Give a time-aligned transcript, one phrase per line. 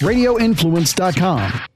[0.00, 1.66] radioinfluence.com.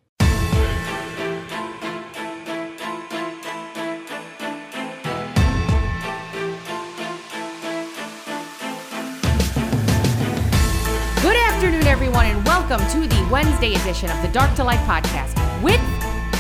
[11.22, 15.34] Good afternoon, everyone, and welcome to the Wednesday edition of the Dark to Light podcast
[15.62, 15.80] with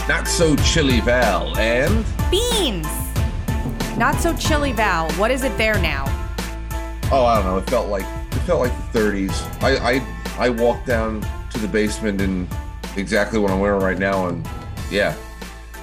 [0.08, 2.86] Not so chilly Val and Beans.
[3.98, 5.10] Not so chilly, Val.
[5.12, 6.04] What is it there now?
[7.12, 7.58] oh I don't know.
[7.58, 9.62] It felt like it felt like the 30s.
[9.62, 11.28] I I I walked down to
[11.64, 12.46] the basement in
[12.96, 14.46] exactly what I'm wearing right now, and
[14.90, 15.14] yeah,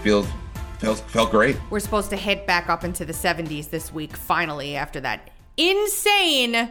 [0.03, 0.27] feels
[0.77, 1.57] felt felt great.
[1.71, 6.69] We're supposed to hit back up into the 70s this week, finally, after that insane,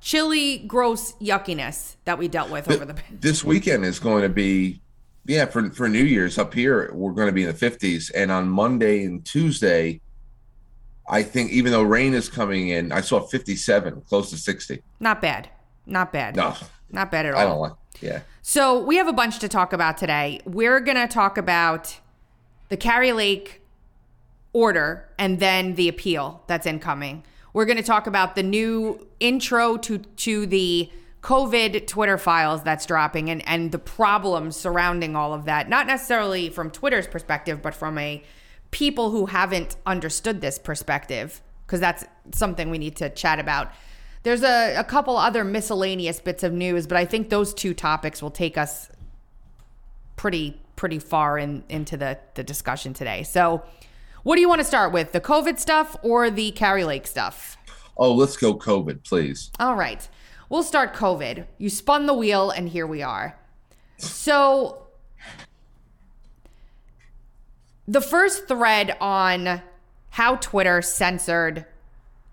[0.00, 2.96] chilly, gross yuckiness that we dealt with over the.
[3.10, 4.80] This weekend is going to be
[5.26, 6.90] yeah for for New Year's up here.
[6.94, 10.00] We're going to be in the 50s, and on Monday and Tuesday.
[11.06, 14.82] I think even though rain is coming in, I saw 57, close to 60.
[15.00, 15.50] Not bad.
[15.84, 16.34] Not bad.
[16.34, 16.54] No,
[16.90, 17.40] Not bad at all.
[17.40, 17.72] I don't like.
[18.00, 18.22] Yeah.
[18.42, 20.40] So we have a bunch to talk about today.
[20.44, 21.98] We're gonna talk about
[22.68, 23.62] the Kari Lake
[24.52, 27.24] order and then the appeal that's incoming.
[27.52, 30.90] We're gonna talk about the new intro to to the
[31.22, 35.68] COVID Twitter files that's dropping and and the problems surrounding all of that.
[35.68, 38.22] Not necessarily from Twitter's perspective, but from a
[38.70, 43.70] people who haven't understood this perspective, because that's something we need to chat about.
[44.24, 48.22] There's a, a couple other miscellaneous bits of news, but I think those two topics
[48.22, 48.90] will take us
[50.16, 53.22] pretty pretty far in into the the discussion today.
[53.22, 53.62] So,
[54.22, 57.58] what do you want to start with, the COVID stuff or the Kari Lake stuff?
[57.98, 59.50] Oh, let's go COVID, please.
[59.60, 60.08] All right,
[60.48, 61.44] we'll start COVID.
[61.58, 63.38] You spun the wheel, and here we are.
[63.98, 64.86] So,
[67.86, 69.60] the first thread on
[70.08, 71.66] how Twitter censored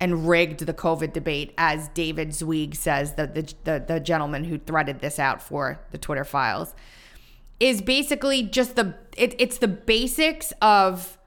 [0.02, 4.58] and rigged the COVID debate, as David Zweig says, the, the, the, the gentleman who
[4.58, 6.73] threaded this out for the Twitter files,
[7.59, 11.19] is basically just the it, it's the basics of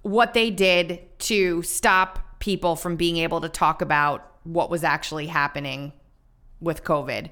[0.00, 5.26] what they did to stop people from being able to talk about what was actually
[5.26, 5.92] happening
[6.60, 7.28] with COVID,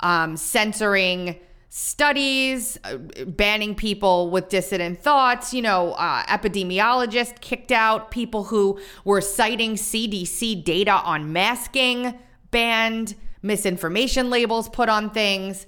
[0.00, 1.40] um, censoring
[1.72, 8.78] studies, uh, banning people with dissident thoughts, you know, uh, epidemiologists kicked out, people who
[9.04, 12.18] were citing CDC data on masking
[12.50, 15.66] banned, misinformation labels put on things.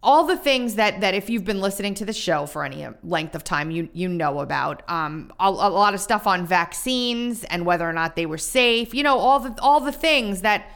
[0.00, 3.34] All the things that that if you've been listening to the show for any length
[3.34, 4.88] of time, you you know about.
[4.88, 8.94] Um, a, a lot of stuff on vaccines and whether or not they were safe.
[8.94, 10.70] You know, all the all the things that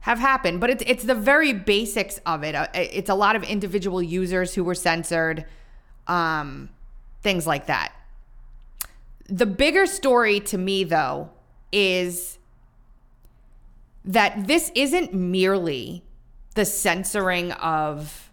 [0.00, 2.54] have happened, but it's it's the very basics of it.
[2.54, 5.44] Uh, It's a lot of individual users who were censored,
[6.06, 6.70] um,
[7.22, 7.92] things like that.
[9.26, 11.30] The bigger story to me, though,
[11.72, 12.38] is
[14.04, 16.02] that this isn't merely
[16.54, 18.30] the censoring of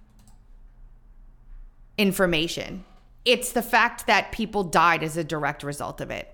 [1.97, 2.85] information.
[3.25, 6.33] It's the fact that people died as a direct result of it.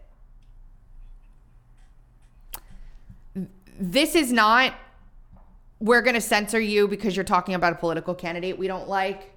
[3.79, 4.73] This is not
[5.81, 9.33] we're going to censor you because you're talking about a political candidate we don't like,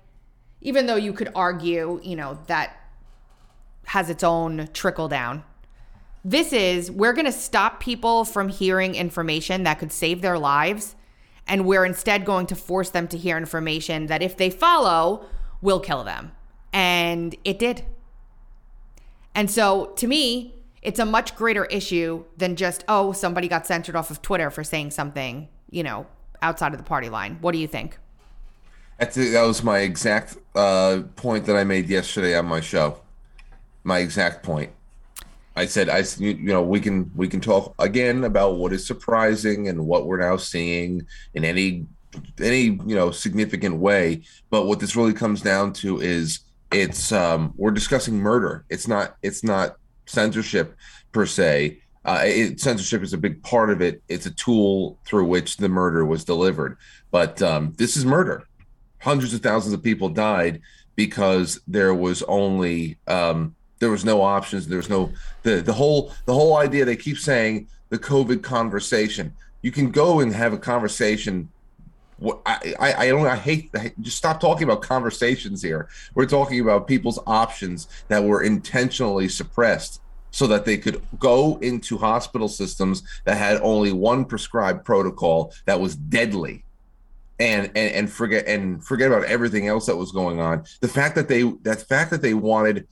[0.60, 2.76] even though you could argue, you know, that
[3.86, 5.42] has its own trickle down.
[6.22, 10.94] This is, we're going to stop people from hearing information that could save their lives.
[11.46, 15.26] And we're instead going to force them to hear information that if they follow,
[15.60, 16.32] will kill them.
[16.72, 17.84] And it did.
[19.34, 23.96] And so to me, it's a much greater issue than just, oh, somebody got censored
[23.96, 26.06] off of Twitter for saying something, you know,
[26.44, 27.38] outside of the party line.
[27.40, 27.98] What do you think?
[28.98, 33.00] That's that was my exact uh, point that I made yesterday on my show.
[33.82, 34.70] My exact point.
[35.56, 38.86] I said, I you, you know we can we can talk again about what is
[38.86, 41.86] surprising and what we're now seeing in any
[42.40, 44.22] any you know significant way.
[44.50, 46.40] But what this really comes down to is
[46.70, 48.64] it's um, we're discussing murder.
[48.68, 50.76] It's not it's not censorship
[51.10, 51.80] per se.
[52.04, 54.02] Uh, it, censorship is a big part of it.
[54.08, 56.76] It's a tool through which the murder was delivered.
[57.10, 58.44] But um, this is murder.
[59.00, 60.60] Hundreds of thousands of people died
[60.96, 64.66] because there was only um, there was no options.
[64.66, 65.12] There was no
[65.42, 66.84] the the whole the whole idea.
[66.84, 69.34] They keep saying the COVID conversation.
[69.62, 71.50] You can go and have a conversation.
[72.18, 75.88] What I, I I don't I hate I hate- just stop talking about conversations here.
[76.14, 80.00] We're talking about people's options that were intentionally suppressed
[80.34, 85.78] so that they could go into hospital systems that had only one prescribed protocol that
[85.78, 86.64] was deadly.
[87.38, 90.64] And and, and forget and forget about everything else that was going on.
[90.80, 92.88] The fact that they that fact that they wanted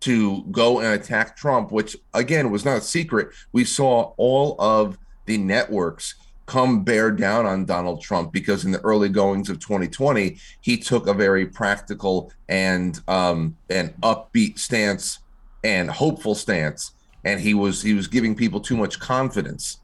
[0.00, 4.98] to go and attack Trump which again was not a secret we saw all of
[5.24, 6.14] the networks
[6.44, 11.08] come bear down on Donald Trump because in the early goings of 2020, he took
[11.08, 15.18] a very practical and um, and upbeat stance
[15.64, 16.92] and hopeful stance,
[17.24, 19.78] and he was he was giving people too much confidence.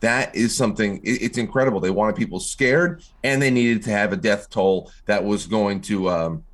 [0.00, 0.98] That is something.
[1.04, 1.80] It, it's incredible.
[1.80, 5.80] They wanted people scared, and they needed to have a death toll that was going
[5.82, 6.44] to um,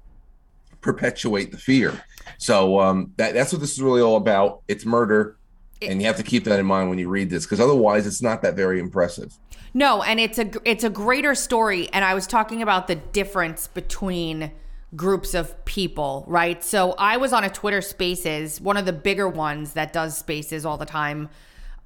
[0.80, 2.02] perpetuate the fear.
[2.38, 4.62] So um, that that's what this is really all about.
[4.68, 5.36] It's murder
[5.82, 8.22] and you have to keep that in mind when you read this because otherwise it's
[8.22, 9.36] not that very impressive
[9.74, 13.68] no and it's a it's a greater story and i was talking about the difference
[13.68, 14.50] between
[14.94, 19.28] groups of people right so i was on a twitter spaces one of the bigger
[19.28, 21.28] ones that does spaces all the time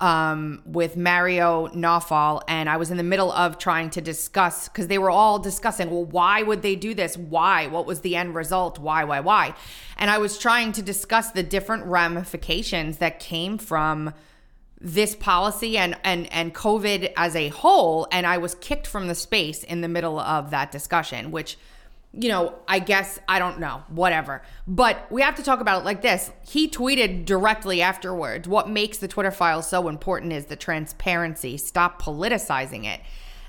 [0.01, 4.89] um, with Mario Nawfal, and I was in the middle of trying to discuss because
[4.89, 7.17] they were all discussing, well, why would they do this?
[7.17, 7.67] Why?
[7.67, 8.79] What was the end result?
[8.79, 9.05] Why?
[9.05, 9.21] Why?
[9.21, 9.55] Why?
[9.97, 14.13] And I was trying to discuss the different ramifications that came from
[14.79, 18.07] this policy and and and COVID as a whole.
[18.13, 21.57] And I was kicked from the space in the middle of that discussion, which
[22.13, 24.43] you know, I guess, I don't know, whatever.
[24.67, 26.31] But we have to talk about it like this.
[26.49, 31.57] He tweeted directly afterwards what makes the Twitter file so important is the transparency.
[31.59, 33.01] Stop politicizing it.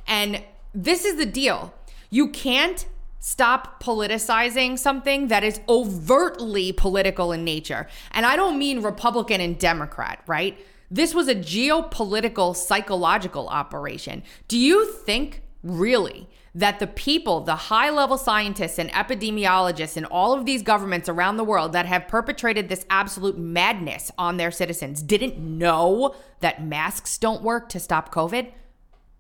[0.06, 0.44] And
[0.74, 1.74] this is the deal.
[2.10, 2.86] You can't
[3.20, 7.88] stop politicizing something that is overtly political in nature.
[8.12, 10.58] And I don't mean Republican and Democrat, right?
[10.90, 14.24] This was a geopolitical, psychological operation.
[14.48, 20.34] Do you think, really, that the people, the high level scientists and epidemiologists in all
[20.34, 25.02] of these governments around the world that have perpetrated this absolute madness on their citizens
[25.02, 28.52] didn't know that masks don't work to stop COVID?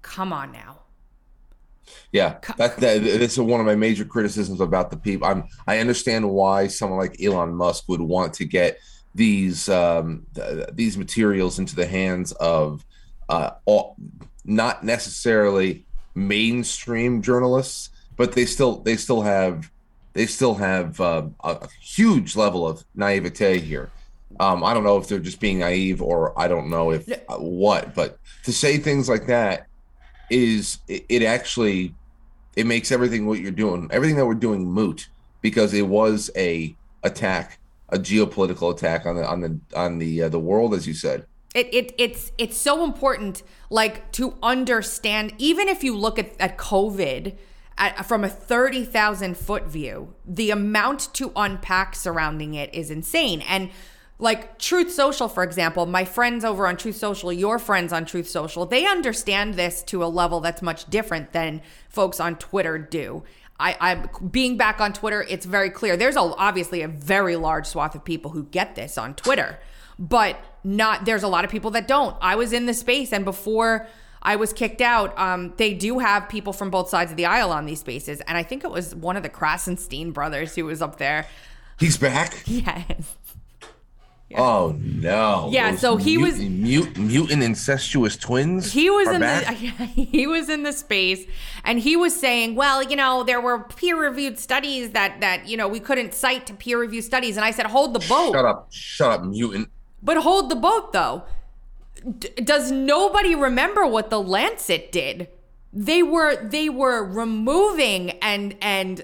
[0.02, 0.80] Come on now.
[2.12, 5.28] Yeah, that, that that's one of my major criticisms about the people.
[5.28, 8.80] I'm I understand why someone like Elon Musk would want to get
[9.16, 12.86] these um, th- these materials into the hands of
[13.30, 13.96] uh, all,
[14.46, 15.87] not necessarily
[16.18, 19.72] mainstream journalists, but they still they still have
[20.14, 23.92] they still have uh, a huge level of naivete here.
[24.40, 27.38] Um, I don't know if they're just being naive or I don't know if uh,
[27.38, 29.68] what, but to say things like that
[30.30, 31.94] is it, it actually
[32.56, 35.08] it makes everything what you're doing, everything that we're doing moot
[35.42, 37.60] because it was a attack,
[37.90, 41.28] a geopolitical attack on the on the on the uh, the world, as you said.
[41.58, 46.56] It, it it's it's so important like to understand even if you look at, at
[46.60, 47.36] COVID
[47.80, 53.42] at, from a 30,000 foot view, the amount to unpack surrounding it is insane.
[53.42, 53.72] And
[54.20, 58.30] like Truth Social, for example, my friends over on Truth Social, your friends on Truth
[58.30, 63.24] Social, they understand this to a level that's much different than folks on Twitter do.
[63.60, 65.26] I, I'm being back on Twitter.
[65.28, 65.98] It's very clear.
[65.98, 69.58] There's a, obviously a very large swath of people who get this on Twitter
[70.00, 72.16] but not there's a lot of people that don't.
[72.22, 73.88] I was in the space and before
[74.22, 77.52] I was kicked out, um, they do have people from both sides of the aisle
[77.52, 78.20] on these spaces.
[78.22, 81.28] And I think it was one of the Krassenstein brothers who was up there.
[81.80, 82.44] He's back?
[82.48, 83.16] Yes.
[84.30, 84.42] Yeah.
[84.42, 85.48] Oh no!
[85.54, 88.74] Yeah, Those so he was mute, mutant incestuous twins.
[88.74, 89.46] He was in back?
[89.58, 91.26] the he was in the space,
[91.64, 95.56] and he was saying, "Well, you know, there were peer reviewed studies that that you
[95.56, 98.34] know we couldn't cite to peer reviewed studies." And I said, "Hold the boat!
[98.34, 98.68] Shut up!
[98.70, 99.70] Shut up, mutant!"
[100.08, 101.24] But hold the boat though.
[102.18, 105.28] D- does nobody remember what the Lancet did?
[105.74, 109.04] They were they were removing and and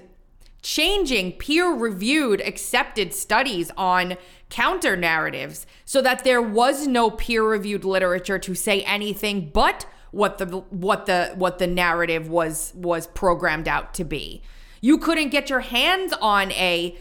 [0.62, 4.16] changing peer-reviewed accepted studies on
[4.48, 10.46] counter narratives so that there was no peer-reviewed literature to say anything but what the
[10.46, 14.42] what the what the narrative was was programmed out to be.
[14.80, 16.96] You couldn't get your hands on a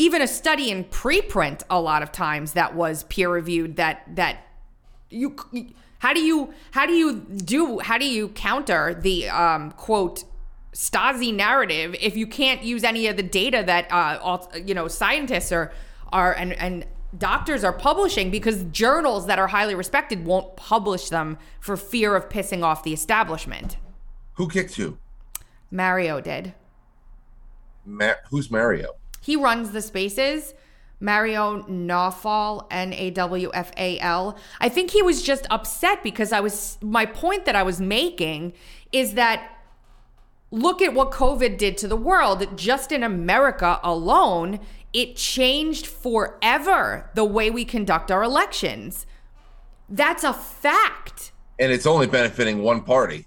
[0.00, 4.38] even a study in preprint a lot of times that was peer reviewed that that
[5.10, 5.36] you
[5.98, 10.24] how do you how do you do how do you counter the um, quote
[10.72, 14.88] Stasi narrative if you can't use any of the data that uh, all, you know
[14.88, 15.70] scientists are
[16.12, 16.86] are and and
[17.18, 22.30] doctors are publishing because journals that are highly respected won't publish them for fear of
[22.30, 23.76] pissing off the establishment.
[24.34, 24.96] Who kicked you?
[25.70, 26.54] Mario did.
[27.84, 28.94] Ma- who's Mario?
[29.20, 30.54] He runs the spaces.
[31.00, 34.36] Mario Nawfal, N A W F A L.
[34.60, 38.52] I think he was just upset because I was, my point that I was making
[38.92, 39.56] is that
[40.50, 42.56] look at what COVID did to the world.
[42.56, 44.60] Just in America alone,
[44.92, 49.06] it changed forever the way we conduct our elections.
[49.88, 51.32] That's a fact.
[51.58, 53.26] And it's only benefiting one party,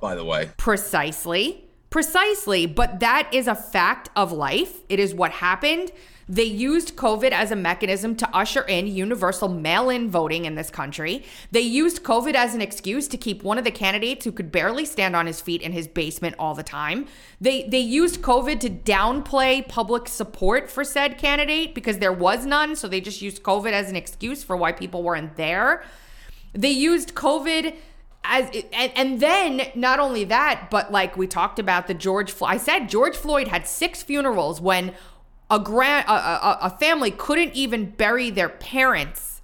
[0.00, 0.50] by the way.
[0.56, 1.68] Precisely.
[1.92, 4.80] Precisely, but that is a fact of life.
[4.88, 5.92] It is what happened.
[6.26, 10.70] They used COVID as a mechanism to usher in universal mail in voting in this
[10.70, 11.22] country.
[11.50, 14.86] They used COVID as an excuse to keep one of the candidates who could barely
[14.86, 17.08] stand on his feet in his basement all the time.
[17.42, 22.74] They, they used COVID to downplay public support for said candidate because there was none.
[22.74, 25.84] So they just used COVID as an excuse for why people weren't there.
[26.54, 27.76] They used COVID
[28.24, 32.34] as and, and then not only that, but like we talked about the George.
[32.42, 34.94] I said George Floyd had six funerals when
[35.50, 39.42] a grand a, a, a family couldn't even bury their parents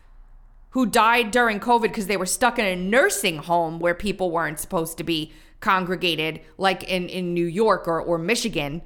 [0.70, 4.60] who died during COVID because they were stuck in a nursing home where people weren't
[4.60, 8.82] supposed to be congregated, like in in New York or or Michigan.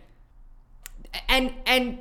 [1.29, 1.99] And and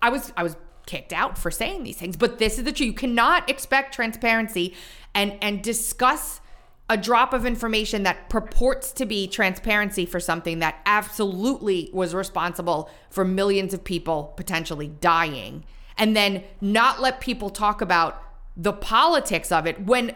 [0.00, 0.56] I was I was
[0.86, 2.86] kicked out for saying these things, but this is the truth.
[2.86, 4.74] You cannot expect transparency
[5.14, 6.40] and and discuss
[6.90, 12.90] a drop of information that purports to be transparency for something that absolutely was responsible
[13.10, 15.64] for millions of people potentially dying
[15.98, 18.22] and then not let people talk about
[18.56, 20.14] the politics of it when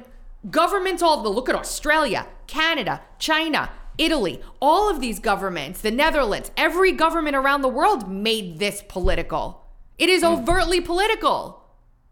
[0.50, 6.50] governments all the look at Australia, Canada, China, Italy, all of these governments, the Netherlands,
[6.56, 9.64] every government around the world made this political.
[9.98, 10.28] It is hmm.
[10.28, 11.62] overtly political.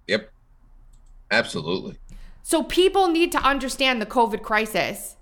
[0.06, 0.30] Yep.
[1.30, 1.96] Absolutely.
[2.42, 5.16] So people need to understand the COVID crisis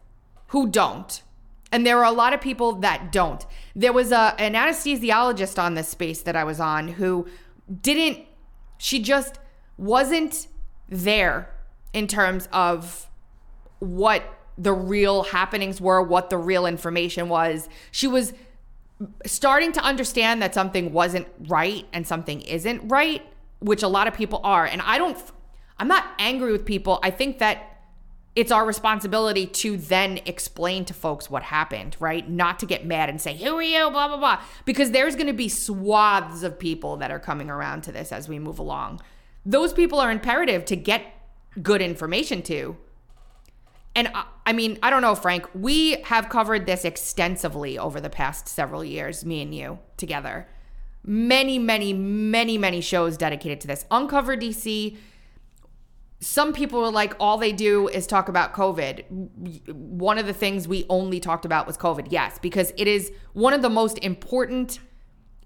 [0.48, 1.22] who don't.
[1.70, 3.44] And there are a lot of people that don't.
[3.76, 7.26] There was a an anesthesiologist on this space that I was on who
[7.82, 8.24] didn't
[8.78, 9.38] she just
[9.76, 10.46] wasn't
[10.88, 11.50] there
[11.92, 13.08] in terms of
[13.80, 14.22] what
[14.56, 17.68] the real happenings were, what the real information was.
[17.90, 18.32] She was
[19.24, 23.22] starting to understand that something wasn't right and something isn't right,
[23.60, 24.64] which a lot of people are.
[24.64, 25.16] And I don't
[25.78, 26.98] I'm not angry with people.
[27.02, 27.78] I think that
[28.38, 32.28] it's our responsibility to then explain to folks what happened, right?
[32.28, 33.90] Not to get mad and say, Who are you?
[33.90, 34.42] Blah, blah, blah.
[34.64, 38.28] Because there's going to be swaths of people that are coming around to this as
[38.28, 39.00] we move along.
[39.44, 41.04] Those people are imperative to get
[41.62, 42.76] good information to.
[43.96, 48.10] And I, I mean, I don't know, Frank, we have covered this extensively over the
[48.10, 50.46] past several years, me and you together.
[51.02, 53.84] Many, many, many, many shows dedicated to this.
[53.90, 54.96] Uncover DC
[56.20, 59.70] some people are like, all they do is talk about COVID.
[59.72, 62.08] One of the things we only talked about was COVID.
[62.10, 64.80] Yes, because it is one of the most important.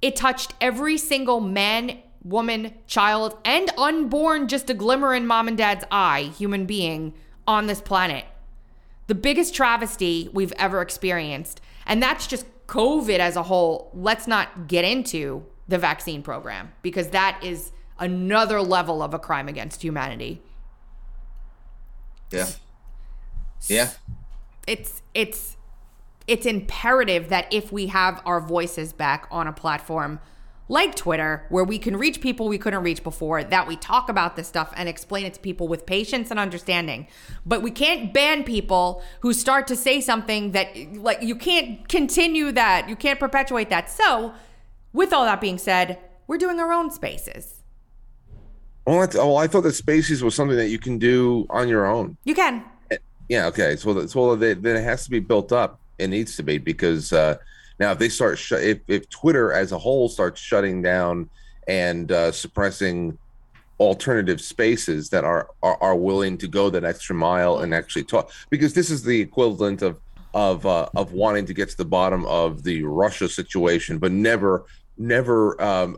[0.00, 5.58] It touched every single man, woman, child, and unborn, just a glimmer in mom and
[5.58, 7.12] dad's eye, human being
[7.46, 8.24] on this planet.
[9.08, 11.60] The biggest travesty we've ever experienced.
[11.84, 13.90] And that's just COVID as a whole.
[13.92, 19.48] Let's not get into the vaccine program because that is another level of a crime
[19.48, 20.40] against humanity.
[22.32, 22.48] Yeah.
[23.68, 23.90] Yeah.
[24.66, 25.56] It's it's
[26.26, 30.20] it's imperative that if we have our voices back on a platform
[30.68, 34.36] like Twitter, where we can reach people we couldn't reach before, that we talk about
[34.36, 37.06] this stuff and explain it to people with patience and understanding.
[37.44, 42.52] But we can't ban people who start to say something that, like, you can't continue
[42.52, 42.88] that.
[42.88, 43.90] You can't perpetuate that.
[43.90, 44.32] So,
[44.92, 47.61] with all that being said, we're doing our own spaces.
[48.86, 51.86] Well, I, well, I thought that Spaces was something that you can do on your
[51.86, 52.16] own.
[52.24, 52.64] You can.
[52.90, 52.96] Eh,
[53.28, 53.46] yeah.
[53.46, 53.76] Okay.
[53.76, 55.78] So, that's well, then it has to be built up.
[55.98, 57.36] It needs to be because uh,
[57.78, 61.30] now if they start, sh- if if Twitter as a whole starts shutting down
[61.68, 63.16] and uh, suppressing
[63.78, 68.32] alternative spaces that are, are are willing to go that extra mile and actually talk,
[68.50, 70.00] because this is the equivalent of
[70.34, 74.64] of uh, of wanting to get to the bottom of the Russia situation, but never
[74.98, 75.96] never um,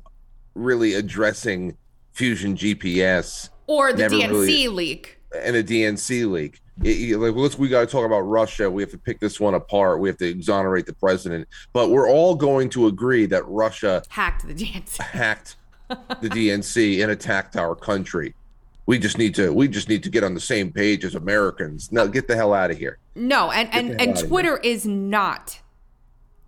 [0.55, 1.76] really addressing
[2.14, 6.61] Fusion GPS or the DNC really, leak and a DNC leak.
[6.83, 8.71] It, it, like let's we got to talk about Russia.
[8.71, 10.00] We have to pick this one apart.
[10.00, 11.49] We have to exonerate the president.
[11.73, 15.56] But we're all going to agree that Russia hacked the DNC, hacked
[15.88, 18.35] the DNC, and attacked our country.
[18.87, 21.92] We just need to we just need to get on the same page as Americans.
[21.92, 22.99] No, get the hell out of here.
[23.14, 25.61] No, and and and Twitter is not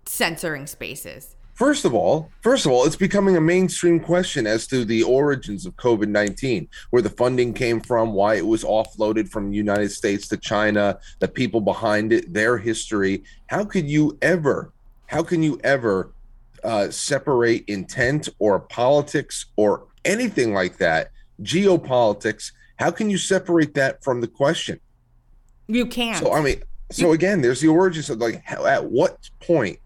[0.06, 1.35] censoring spaces.
[1.56, 5.64] First of all, first of all, it's becoming a mainstream question as to the origins
[5.64, 9.90] of COVID nineteen, where the funding came from, why it was offloaded from the United
[9.90, 13.24] States to China, the people behind it, their history.
[13.46, 14.70] How could you ever,
[15.06, 16.12] how can you ever
[16.62, 21.10] uh, separate intent or politics or anything like that,
[21.40, 22.52] geopolitics?
[22.78, 24.78] How can you separate that from the question?
[25.68, 26.22] You can't.
[26.22, 29.78] So I mean, so again, there's the origins of like, how, at what point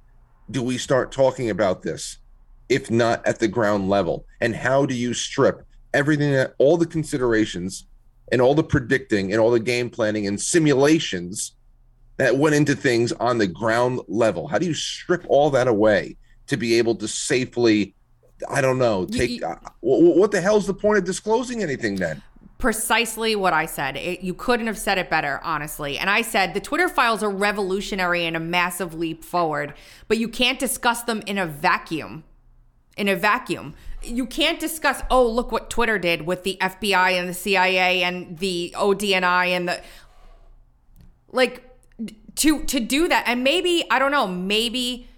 [0.51, 2.19] do we start talking about this
[2.69, 4.25] if not at the ground level?
[4.41, 7.87] And how do you strip everything that all the considerations
[8.33, 11.53] and all the predicting and all the game planning and simulations
[12.17, 14.47] that went into things on the ground level?
[14.47, 16.17] How do you strip all that away
[16.47, 17.95] to be able to safely
[18.49, 19.05] I don't know.
[19.05, 22.23] Take you, uh, what the hell's the point of disclosing anything then?
[22.61, 23.97] Precisely what I said.
[23.97, 25.99] It, you couldn't have said it better, honestly.
[25.99, 29.75] And I said the Twitter files are revolutionary and a massive leap forward,
[30.09, 32.25] but you can't discuss them in a vacuum.
[32.97, 33.75] In a vacuum.
[34.03, 38.39] You can't discuss, oh, look what Twitter did with the FBI and the CIA and
[38.39, 39.81] the ODNI and the
[41.33, 41.65] like
[42.37, 43.25] to to do that.
[43.27, 45.10] And maybe, I don't know, maybe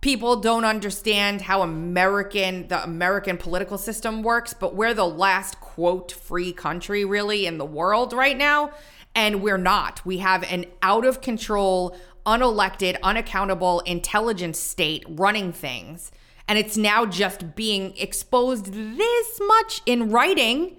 [0.00, 6.12] people don't understand how American the American political system works, but we're the last quote
[6.12, 8.72] free country really in the world right now
[9.14, 10.04] and we're not.
[10.06, 16.12] We have an out of control, unelected, unaccountable intelligence state running things.
[16.46, 20.76] And it's now just being exposed this much in writing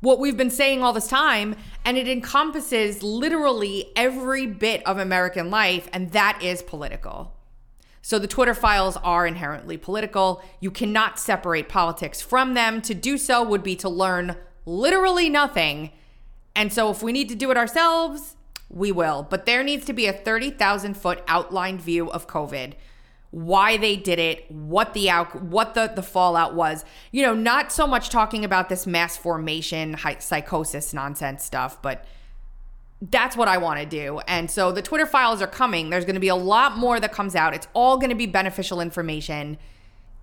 [0.00, 1.54] what we've been saying all this time
[1.84, 7.34] and it encompasses literally every bit of American life and that is political.
[8.04, 10.42] So the Twitter files are inherently political.
[10.60, 12.82] You cannot separate politics from them.
[12.82, 15.90] To do so would be to learn literally nothing.
[16.54, 18.36] And so if we need to do it ourselves,
[18.68, 19.26] we will.
[19.30, 22.74] But there needs to be a 30,000 foot outlined view of COVID
[23.30, 26.84] why they did it, what the out, what the the fallout was.
[27.10, 32.04] You know, not so much talking about this mass formation psychosis nonsense stuff, but
[33.10, 34.20] that's what I want to do.
[34.26, 35.90] And so the Twitter files are coming.
[35.90, 37.54] There's going to be a lot more that comes out.
[37.54, 39.58] It's all going to be beneficial information.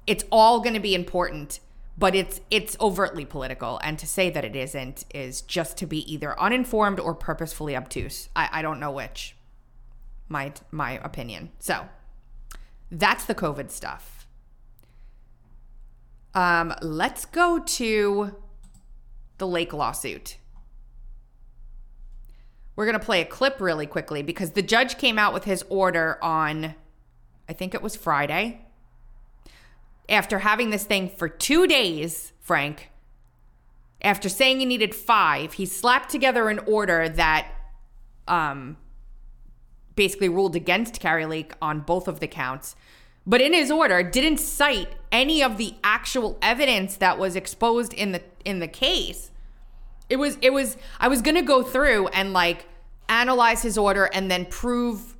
[0.07, 1.59] It's all going to be important,
[1.97, 3.79] but it's it's overtly political.
[3.83, 8.29] And to say that it isn't is just to be either uninformed or purposefully obtuse.
[8.35, 9.35] I, I don't know which.
[10.27, 11.51] My my opinion.
[11.59, 11.87] So
[12.89, 14.25] that's the COVID stuff.
[16.33, 18.35] Um, let's go to
[19.37, 20.37] the Lake lawsuit.
[22.75, 25.63] We're going to play a clip really quickly because the judge came out with his
[25.69, 26.75] order on,
[27.47, 28.61] I think it was Friday.
[30.09, 32.89] After having this thing for two days, Frank,
[34.01, 37.47] after saying he needed five, he slapped together an order that
[38.27, 38.77] um,
[39.95, 42.75] basically ruled against Kari Lake on both of the counts.
[43.25, 48.11] But in his order, didn't cite any of the actual evidence that was exposed in
[48.13, 49.30] the in the case.
[50.11, 52.65] It was it was I was going to go through and like
[53.07, 55.15] analyze his order and then prove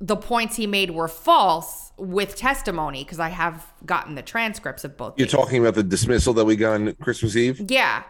[0.00, 4.96] the points he made were false with testimony because I have gotten the transcripts of
[4.96, 5.14] both.
[5.16, 5.32] You're these.
[5.32, 7.70] talking about the dismissal that we got on Christmas Eve?
[7.70, 8.02] Yeah.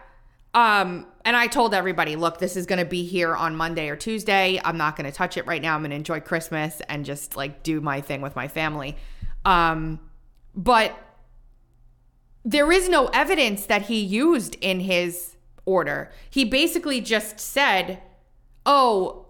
[0.55, 3.95] Um, and I told everybody, look, this is going to be here on Monday or
[3.95, 4.59] Tuesday.
[4.63, 5.75] I'm not going to touch it right now.
[5.75, 8.95] I'm going to enjoy Christmas and just like do my thing with my family.
[9.45, 9.99] Um,
[10.55, 10.97] but
[12.43, 16.11] there is no evidence that he used in his order.
[16.29, 18.01] He basically just said,
[18.65, 19.25] oh,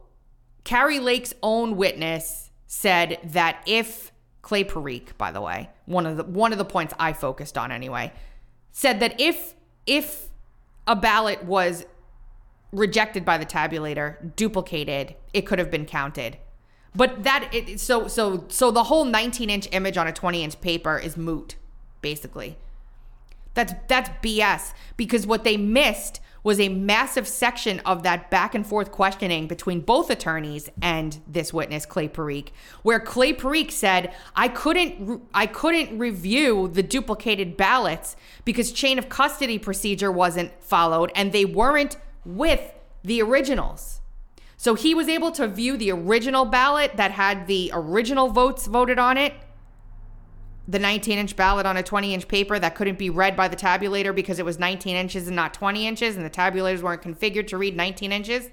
[0.64, 6.24] Kari Lake's own witness said that if Clay Parikh, by the way, one of the
[6.24, 8.14] one of the points I focused on anyway,
[8.72, 10.30] said that if if
[10.88, 11.86] a ballot was
[12.72, 16.38] rejected by the tabulator, duplicated, it could have been counted.
[16.96, 20.62] But that it, so so so the whole 19 inch image on a 20 inch
[20.62, 21.56] paper is moot,
[22.02, 22.58] basically.
[23.54, 28.68] That's that's BS because what they missed was a massive section of that back and
[28.68, 32.50] forth questioning between both attorneys and this witness Clay Parikh
[32.84, 39.10] where Clay Parikh said I couldn't I couldn't review the duplicated ballots because chain of
[39.10, 44.02] custody procedure wasn't followed and they weren't with the originals.
[44.58, 48.98] So he was able to view the original ballot that had the original votes voted
[48.98, 49.34] on it
[50.68, 53.56] the 19 inch ballot on a 20 inch paper that couldn't be read by the
[53.56, 57.48] tabulator because it was 19 inches and not 20 inches, and the tabulators weren't configured
[57.48, 58.50] to read 19 inches.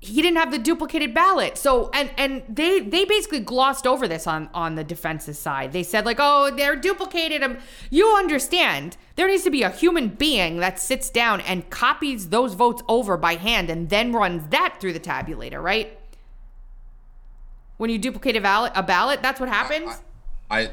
[0.00, 4.28] He didn't have the duplicated ballot, so and and they they basically glossed over this
[4.28, 5.72] on on the defense's side.
[5.72, 7.58] They said like, oh, they're duplicated.
[7.90, 8.96] You understand?
[9.16, 13.16] There needs to be a human being that sits down and copies those votes over
[13.16, 15.97] by hand and then runs that through the tabulator, right?
[17.78, 20.02] When you duplicate a ballot, a ballot, that's what happens.
[20.50, 20.70] I,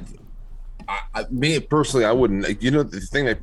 [0.88, 2.62] I, I, me personally, I wouldn't.
[2.62, 3.40] You know, the thing that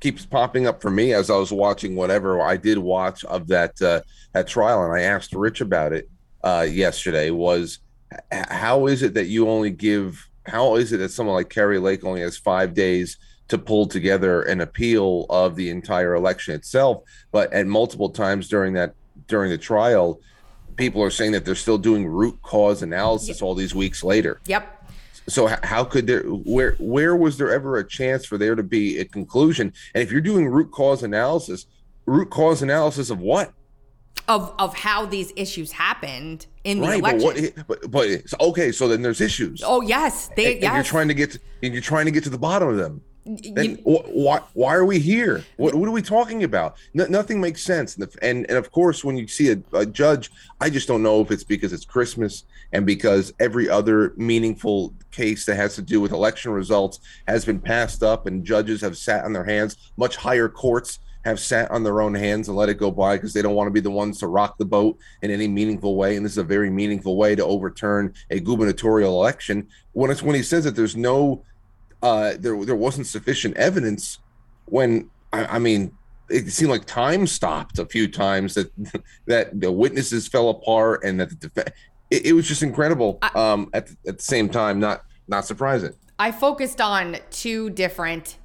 [0.00, 3.80] keeps popping up for me as I was watching whatever I did watch of that
[3.82, 4.00] uh,
[4.32, 6.08] that trial, and I asked Rich about it
[6.42, 7.30] uh, yesterday.
[7.30, 7.80] Was
[8.32, 10.26] how is it that you only give?
[10.46, 13.18] How is it that someone like Kari Lake only has five days?
[13.48, 18.74] to pull together an appeal of the entire election itself but at multiple times during
[18.74, 18.94] that
[19.26, 20.20] during the trial
[20.80, 23.42] people are saying that they're still doing root cause analysis yep.
[23.42, 24.40] all these weeks later.
[24.46, 24.76] Yep.
[25.28, 28.98] So how could there where where was there ever a chance for there to be
[28.98, 29.72] a conclusion?
[29.94, 31.66] And if you're doing root cause analysis,
[32.06, 33.52] root cause analysis of what?
[34.28, 37.52] of of how these issues happened in the right, election.
[37.66, 37.80] but what?
[37.82, 39.62] But, but okay, so then there's issues.
[39.64, 40.74] oh yes, they and yes.
[40.74, 43.02] you're trying to get to, and you're trying to get to the bottom of them.
[43.36, 45.44] You- wh- why why are we here?
[45.56, 46.76] What, what are we talking about?
[46.94, 47.96] No, nothing makes sense.
[47.96, 51.02] And, the, and and of course, when you see a, a judge, I just don't
[51.02, 55.82] know if it's because it's Christmas and because every other meaningful case that has to
[55.82, 59.90] do with election results has been passed up, and judges have sat on their hands.
[59.96, 63.34] Much higher courts have sat on their own hands and let it go by because
[63.34, 66.16] they don't want to be the ones to rock the boat in any meaningful way.
[66.16, 69.68] And this is a very meaningful way to overturn a gubernatorial election.
[69.92, 71.44] When it's when he says that there's no
[72.02, 74.18] uh, there there wasn't sufficient evidence
[74.66, 75.92] when I, I mean
[76.28, 78.70] it seemed like time stopped a few times that
[79.26, 81.72] that the witnesses fell apart and that the def-
[82.10, 85.94] it, it was just incredible um at the, at the same time not not surprising
[86.20, 88.36] I focused on two different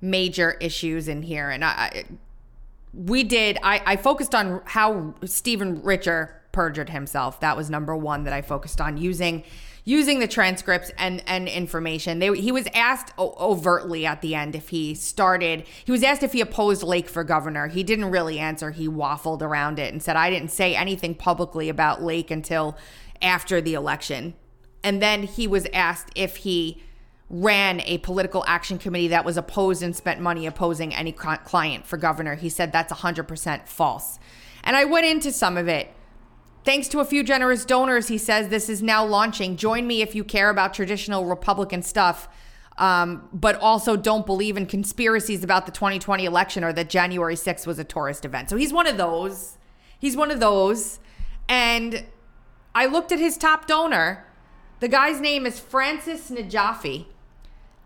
[0.00, 2.04] major issues in here, and I, I
[2.94, 3.58] we did.
[3.62, 7.40] I, I focused on how Stephen Richer perjured himself.
[7.40, 9.44] That was number one that I focused on using
[9.86, 12.18] using the transcripts and and information.
[12.18, 15.64] They, he was asked overtly at the end if he started.
[15.84, 17.68] He was asked if he opposed Lake for governor.
[17.68, 18.72] He didn't really answer.
[18.72, 22.76] He waffled around it and said, "I didn't say anything publicly about Lake until
[23.22, 24.34] after the election."
[24.84, 26.82] And then he was asked if he
[27.30, 31.96] ran a political action committee that was opposed and spent money opposing any client for
[31.96, 32.34] governor.
[32.36, 34.20] He said that's 100% false.
[34.62, 35.92] And I went into some of it.
[36.66, 39.56] Thanks to a few generous donors, he says this is now launching.
[39.56, 42.28] Join me if you care about traditional Republican stuff,
[42.76, 47.66] um, but also don't believe in conspiracies about the 2020 election or that January 6th
[47.66, 48.50] was a tourist event.
[48.50, 49.56] So he's one of those.
[49.98, 50.98] He's one of those.
[51.48, 52.04] And
[52.74, 54.26] I looked at his top donor.
[54.80, 57.06] The guy's name is Francis Najafi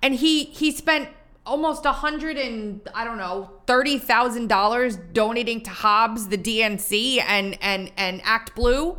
[0.02, 1.08] and he he spent
[1.46, 7.22] almost a hundred and I don't know thirty thousand dollars donating to Hobbs, the DNC,
[7.26, 8.98] and and and Act Blue.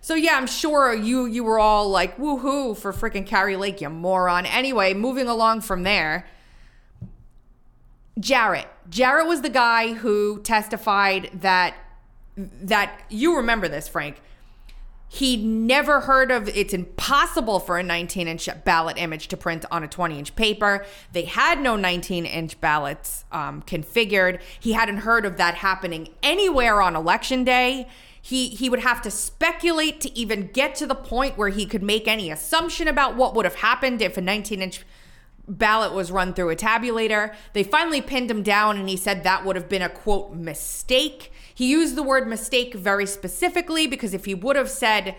[0.00, 3.90] So yeah, I'm sure you you were all like woohoo for freaking Kari Lake, you
[3.90, 4.46] moron.
[4.46, 6.26] Anyway, moving along from there.
[8.18, 8.68] Jarrett.
[8.88, 11.74] Jarrett was the guy who testified that
[12.36, 14.20] that you remember this, Frank.
[15.08, 19.84] He never heard of it's impossible for a 19 inch ballot image to print on
[19.84, 20.84] a 20 inch paper.
[21.12, 24.40] They had no 19 inch ballots um, configured.
[24.58, 27.88] He hadn't heard of that happening anywhere on election day.
[28.20, 31.84] He, he would have to speculate to even get to the point where he could
[31.84, 34.84] make any assumption about what would have happened if a 19 inch
[35.48, 37.32] ballot was run through a tabulator.
[37.52, 41.32] They finally pinned him down and he said that would have been a quote mistake.
[41.56, 45.16] He used the word mistake very specifically because if he would have said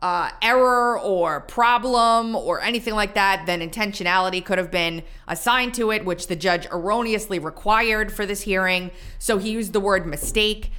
[0.00, 5.90] uh, error or problem or anything like that, then intentionality could have been assigned to
[5.90, 8.92] it, which the judge erroneously required for this hearing.
[9.18, 10.70] So he used the word mistake.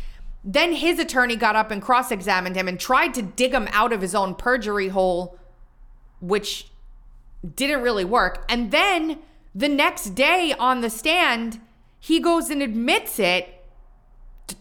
[0.45, 3.91] Then his attorney got up and cross examined him and tried to dig him out
[3.91, 5.38] of his own perjury hole,
[6.21, 6.69] which
[7.55, 8.45] didn't really work.
[8.47, 9.19] And then
[9.53, 11.60] the next day on the stand,
[11.99, 13.57] he goes and admits it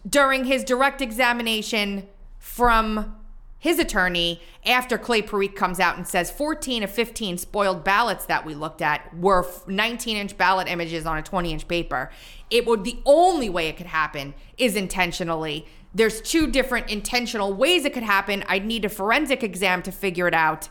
[0.07, 2.07] during his direct examination
[2.39, 3.15] from
[3.59, 8.45] his attorney after Clay Parikh comes out and says 14 of 15 spoiled ballots that
[8.45, 12.11] we looked at were 19 inch ballot images on a 20 inch paper.
[12.49, 15.65] It would the only way it could happen is intentionally.
[15.93, 18.43] There's two different intentional ways it could happen.
[18.47, 20.69] I'd need a forensic exam to figure it out.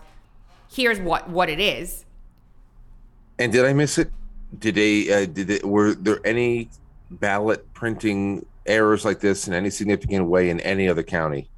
[0.70, 2.04] Here's what what it is.
[3.38, 4.10] and did i miss it
[4.58, 6.68] did they uh, did it were there any
[7.10, 11.48] ballot printing errors like this in any significant way in any other county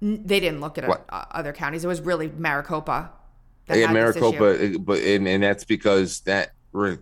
[0.00, 1.04] They didn't look at What?
[1.08, 1.84] uh, other counties.
[1.84, 3.10] It was really Maricopa.
[3.66, 4.32] that in had this issue.
[4.32, 6.52] Maricopa, but and, and that's because that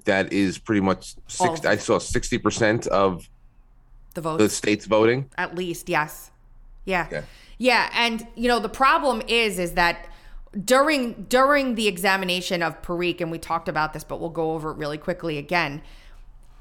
[0.05, 1.65] that is pretty much six.
[1.65, 3.29] I saw sixty percent of
[4.15, 5.31] the vote, the states voting.
[5.39, 6.31] At least, yes.
[6.85, 7.07] Yeah.
[7.09, 7.25] Okay.
[7.59, 10.07] Yeah, and you know the problem is is that
[10.65, 14.71] during during the examination of Parikh, and we talked about this, but we'll go over
[14.71, 15.81] it really quickly again.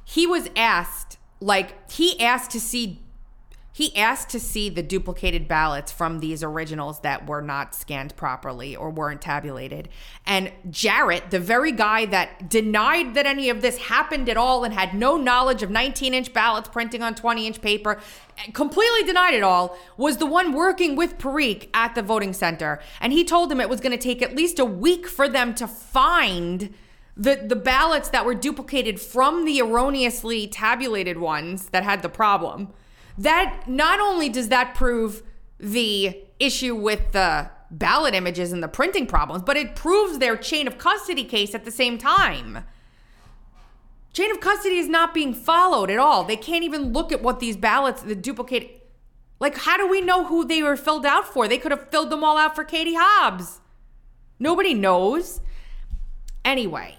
[0.05, 3.01] He was asked, like, he asked to see
[3.73, 8.75] he asked to see the duplicated ballots from these originals that were not scanned properly
[8.75, 9.87] or weren't tabulated.
[10.25, 14.73] And Jarrett, the very guy that denied that any of this happened at all and
[14.73, 17.97] had no knowledge of 19 inch ballots printing on 20 inch paper,
[18.51, 22.81] completely denied it all, was the one working with Parikh at the voting center.
[22.99, 25.55] And he told him it was going to take at least a week for them
[25.55, 26.73] to find
[27.21, 32.69] the the ballots that were duplicated from the erroneously tabulated ones that had the problem
[33.17, 35.21] that not only does that prove
[35.59, 40.67] the issue with the ballot images and the printing problems but it proves their chain
[40.67, 42.63] of custody case at the same time
[44.13, 46.25] Chain of custody is not being followed at all.
[46.25, 48.89] They can't even look at what these ballots, the duplicate.
[49.39, 51.47] Like, how do we know who they were filled out for?
[51.47, 53.61] They could have filled them all out for Katie Hobbs.
[54.37, 55.39] Nobody knows.
[56.43, 56.97] Anyway,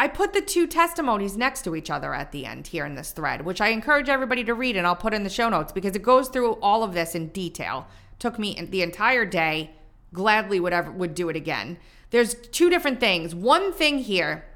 [0.00, 3.12] I put the two testimonies next to each other at the end here in this
[3.12, 5.94] thread, which I encourage everybody to read and I'll put in the show notes because
[5.94, 7.86] it goes through all of this in detail.
[8.18, 9.72] Took me the entire day.
[10.14, 11.76] Gladly would ever would do it again.
[12.12, 13.34] There's two different things.
[13.34, 14.46] One thing here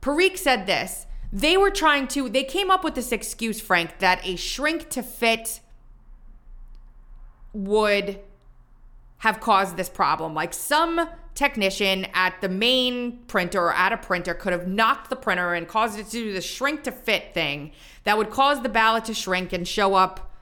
[0.00, 1.06] Parikh said this.
[1.32, 5.02] They were trying to, they came up with this excuse, Frank, that a shrink to
[5.02, 5.58] fit
[7.52, 8.20] would
[9.18, 10.34] have caused this problem.
[10.34, 15.16] Like some technician at the main printer or at a printer could have knocked the
[15.16, 17.70] printer and caused it to do the shrink to fit thing
[18.04, 20.32] that would cause the ballot to shrink and show up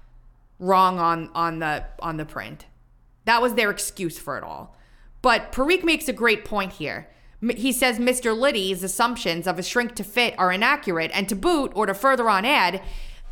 [0.59, 2.67] wrong on on the on the print.
[3.25, 4.77] That was their excuse for it all.
[5.21, 7.09] But Parikh makes a great point here.
[7.57, 8.37] He says Mr.
[8.39, 12.29] Liddy's assumptions of a shrink to fit are inaccurate, and to boot, or to further
[12.31, 12.83] on add,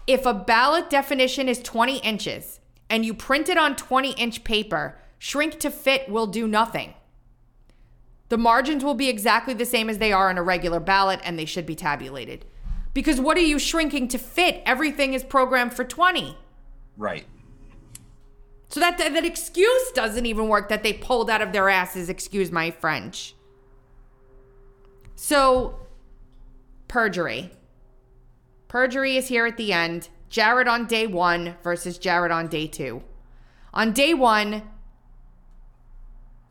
[0.07, 4.98] if a ballot definition is 20 inches and you print it on 20 inch paper,
[5.18, 6.94] shrink to fit will do nothing.
[8.33, 11.38] The margins will be exactly the same as they are on a regular ballot, and
[11.38, 12.47] they should be tabulated.
[12.95, 14.62] Because what are you shrinking to fit?
[14.64, 16.35] Everything is programmed for 20.
[16.97, 17.27] Right.
[18.71, 22.51] So that, that, excuse doesn't even work that they pulled out of their asses, excuse
[22.51, 23.35] my French.
[25.14, 25.81] So,
[26.88, 27.51] perjury.
[28.66, 30.09] Perjury is here at the end.
[30.31, 33.03] Jarrett on day one versus Jarrett on day two.
[33.75, 34.62] On day one,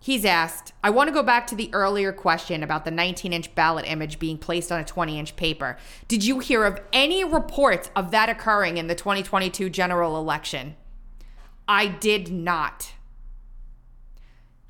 [0.01, 3.55] he's asked, I want to go back to the earlier question about the 19 inch
[3.55, 5.77] ballot image being placed on a 20 inch paper.
[6.09, 10.75] Did you hear of any reports of that occurring in the 2022 general election?
[11.67, 12.93] I did not.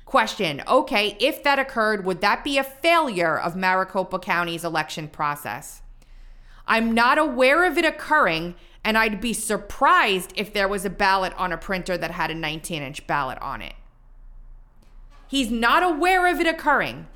[0.04, 5.80] Question Okay, if that occurred, would that be a failure of Maricopa County's election process?
[6.66, 11.32] I'm not aware of it occurring, and I'd be surprised if there was a ballot
[11.36, 13.74] on a printer that had a 19 inch ballot on it.
[15.32, 17.06] He's not aware of it occurring.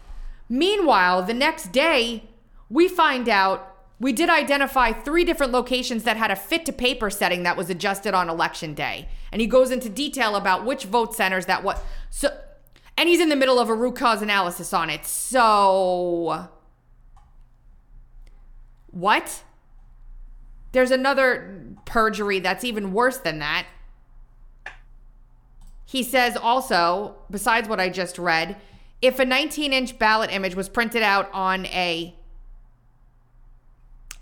[0.48, 2.24] Meanwhile, the next day,
[2.70, 7.10] we find out we did identify three different locations that had a fit to paper
[7.10, 9.10] setting that was adjusted on election day.
[9.30, 11.76] And he goes into detail about which vote centers that was.
[12.08, 12.30] so
[12.96, 15.04] and he's in the middle of a root cause analysis on it.
[15.04, 16.48] So,
[18.86, 19.42] what?
[20.72, 23.66] There's another perjury that's even worse than that.
[25.86, 28.56] He says also, besides what I just read,
[29.00, 32.14] if a 19 inch ballot image was printed out on a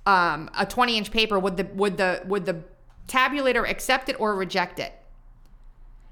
[0.07, 2.63] um, a 20 inch paper, would the would the would the
[3.09, 4.93] tabulator accept it or reject it?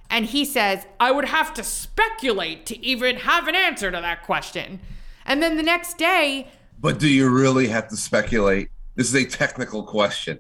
[0.09, 4.23] And he says, I would have to speculate to even have an answer to that
[4.25, 4.81] question.
[5.25, 6.49] And then the next day.
[6.79, 8.69] But do you really have to speculate?
[8.95, 10.39] This is a technical question.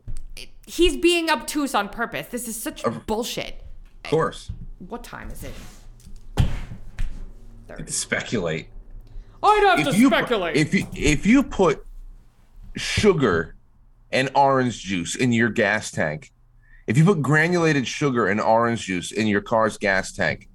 [0.66, 2.29] He's being obtuse on purpose.
[2.29, 3.62] This is such of, bullshit.
[4.05, 4.51] Of course.
[4.88, 5.55] What time is it?
[7.87, 8.68] Speculate.
[9.42, 10.57] I'd have if to speculate.
[10.57, 11.85] If you if you put
[12.77, 13.55] sugar
[14.11, 16.33] and orange juice in your gas tank
[16.87, 20.49] if you put granulated sugar and orange juice in your car's gas tank,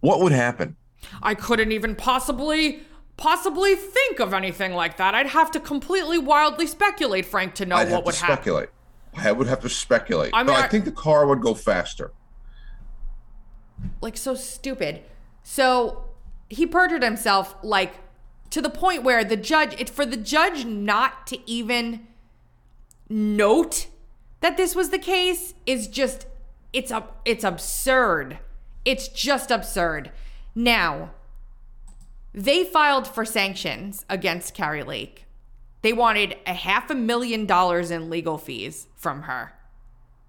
[0.00, 0.76] what would happen?
[1.22, 2.82] I couldn't even possibly
[3.16, 5.14] possibly think of anything like that.
[5.14, 8.36] I'd have to completely wildly speculate, Frank, to know I'd what would happen.
[8.36, 8.68] Speculate.
[9.16, 10.30] I would have to speculate.
[10.32, 12.12] I mean, I, I think the car would go faster.
[14.00, 15.02] Like so stupid.
[15.42, 16.04] So
[16.48, 17.94] he perjured himself like
[18.50, 22.06] to the point where the judge it's for the judge not to even
[23.08, 23.86] note
[24.40, 26.26] that this was the case is just
[26.72, 28.38] it's a it's absurd.
[28.84, 30.10] It's just absurd.
[30.54, 31.10] Now,
[32.32, 35.26] they filed for sanctions against Kari Lake.
[35.82, 39.52] They wanted a half a million dollars in legal fees from her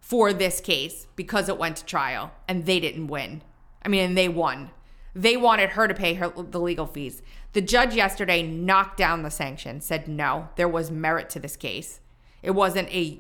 [0.10, 3.44] for this case because it went to trial and they didn't win.
[3.86, 4.72] I mean, and they won.
[5.14, 7.22] They wanted her to pay her the legal fees.
[7.54, 12.00] The judge yesterday knocked down the sanction, said no, there was merit to this case.
[12.42, 13.20] It wasn't a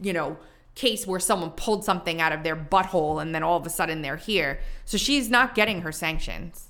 [0.00, 0.38] you know,
[0.74, 4.00] case where someone pulled something out of their butthole and then all of a sudden
[4.00, 4.58] they're here.
[4.86, 6.68] So she's not getting her sanctions.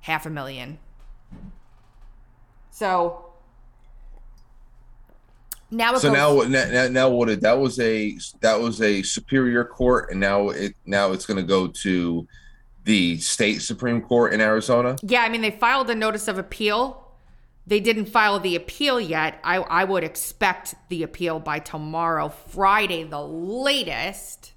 [0.00, 0.80] Half a million.
[2.70, 3.31] So
[5.72, 9.64] now so goes, now, now now what it, that was a that was a superior
[9.64, 12.26] court and now it now it's going to go to
[12.84, 14.96] the state supreme court in Arizona.
[15.02, 17.02] Yeah, I mean they filed a notice of appeal
[17.66, 19.38] they didn't file the appeal yet.
[19.44, 24.52] I, I would expect the appeal by tomorrow, Friday, the latest.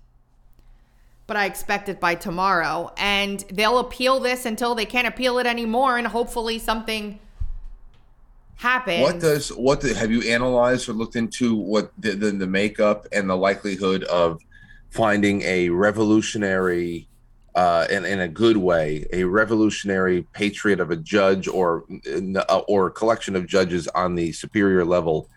[1.27, 2.91] But I expect it by tomorrow.
[2.97, 5.97] And they'll appeal this until they can't appeal it anymore.
[5.97, 7.19] And hopefully something
[8.55, 9.01] happens.
[9.01, 13.07] What does what the, have you analyzed or looked into what the, the the makeup
[13.11, 14.41] and the likelihood of
[14.89, 17.07] finding a revolutionary
[17.55, 21.85] uh, in, in a good way, a revolutionary patriot of a judge or
[22.35, 25.29] uh, or a collection of judges on the superior level,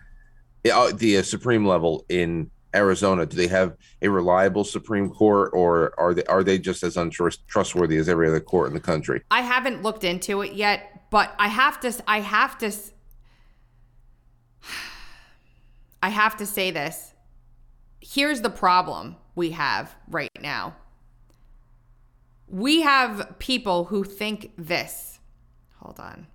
[0.71, 3.25] uh, the uh, supreme level in Arizona?
[3.25, 7.97] Do they have a reliable Supreme Court, or are they are they just as untrustworthy
[7.97, 9.21] as every other court in the country?
[9.31, 11.93] I haven't looked into it yet, but I have to.
[12.07, 12.71] I have to.
[16.01, 17.13] I have to say this.
[17.99, 20.75] Here's the problem we have right now
[22.49, 25.19] we have people who think this.
[25.77, 26.27] Hold on.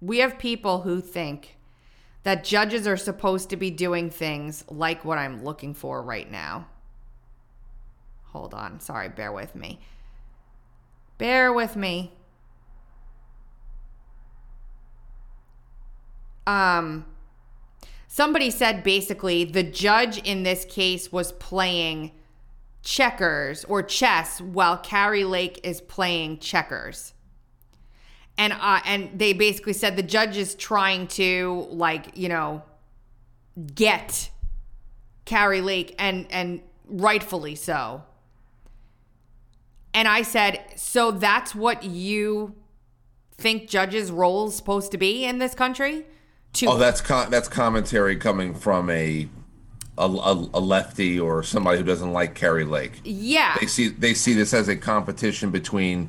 [0.00, 1.58] We have people who think
[2.22, 6.66] that judges are supposed to be doing things like what I'm looking for right now.
[8.24, 8.80] Hold on.
[8.80, 9.80] Sorry, bear with me.
[11.18, 12.12] Bear with me.
[16.46, 17.06] Um
[18.08, 22.12] somebody said basically the judge in this case was playing
[22.82, 27.14] checkers or chess while Kari Lake is playing checkers.
[28.38, 32.62] And uh, and they basically said the judge is trying to like, you know,
[33.74, 34.30] get
[35.24, 38.02] Kari Lake and and rightfully so.
[39.92, 42.54] And I said, "So that's what you
[43.36, 46.06] think judges' roles supposed to be in this country?"
[46.54, 49.28] To Oh, that's con- that's commentary coming from a
[49.98, 53.00] a, a, lefty or somebody who doesn't like Kari Lake.
[53.04, 56.08] Yeah, they see they see this as a competition between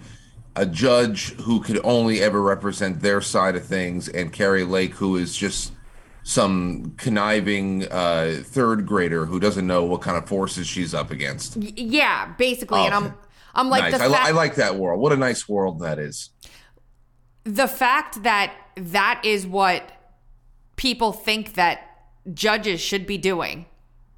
[0.55, 5.17] a judge who could only ever represent their side of things and Kari Lake, who
[5.17, 5.73] is just
[6.23, 11.57] some conniving uh, third grader who doesn't know what kind of forces she's up against.
[11.57, 13.13] Yeah, basically, oh, and I'm
[13.53, 14.01] I'm like nice.
[14.01, 15.01] I, I like that world.
[15.01, 16.29] What a nice world that is.
[17.43, 19.89] The fact that that is what
[20.81, 23.67] people think that judges should be doing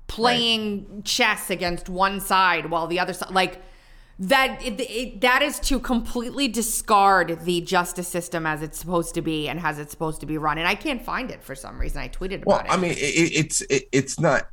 [0.08, 1.04] playing right.
[1.04, 3.62] chess against one side while the other side like
[4.18, 9.22] that it, it, that is to completely discard the justice system as it's supposed to
[9.22, 10.58] be and as it's supposed to be run.
[10.58, 12.00] And i can't find it for some reason.
[12.00, 12.72] I tweeted well, about it.
[12.72, 12.96] I mean it,
[13.42, 14.48] it's it's not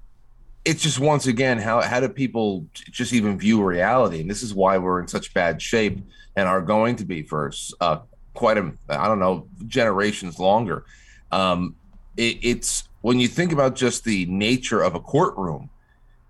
[0.65, 4.21] it's just once again how how do people just even view reality?
[4.21, 6.01] And this is why we're in such bad shape
[6.35, 7.99] and are going to be for uh,
[8.35, 10.85] quite a i don't know generations longer.
[11.31, 11.77] Um,
[12.17, 15.71] it's when you think about just the nature of a courtroom,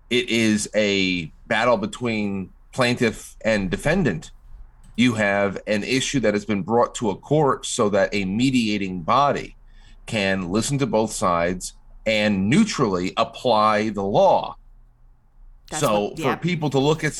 [0.09, 4.31] it is a battle between plaintiff and defendant.
[4.95, 9.01] You have an issue that has been brought to a court so that a mediating
[9.01, 9.55] body
[10.05, 11.73] can listen to both sides
[12.05, 14.57] and neutrally apply the law.
[15.69, 16.35] That's so what, yeah.
[16.35, 17.13] for people to look at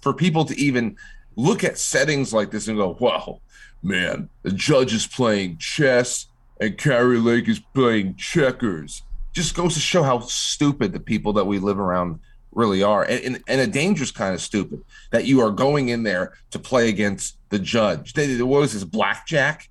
[0.00, 0.96] for people to even
[1.36, 3.40] look at settings like this and go, "Wow,
[3.82, 6.26] man, the judge is playing chess
[6.62, 9.02] and Kari Lake is playing checkers.
[9.32, 12.20] Just goes to show how stupid the people that we live around
[12.52, 16.04] really are, and, and, and a dangerous kind of stupid that you are going in
[16.04, 18.12] there to play against the judge.
[18.16, 19.70] What is this blackjack?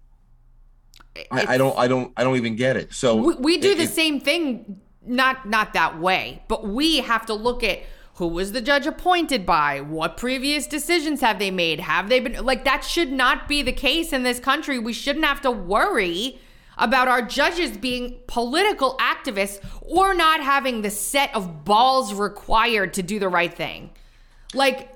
[1.31, 2.93] I, I, don't, I don't, I don't even get it.
[2.93, 6.97] So we, we do it, the it, same thing, not not that way, but we
[6.97, 7.83] have to look at
[8.15, 9.81] who was the judge appointed by?
[9.81, 11.79] What previous decisions have they made?
[11.79, 12.83] Have they been like that?
[12.83, 14.79] Should not be the case in this country.
[14.79, 16.39] We shouldn't have to worry
[16.77, 23.03] about our judges being political activists or not having the set of balls required to
[23.03, 23.91] do the right thing.
[24.53, 24.89] Like,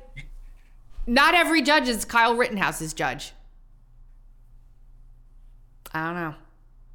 [1.07, 3.33] not every judge is Kyle Rittenhouse's judge.
[5.93, 6.35] I don't know.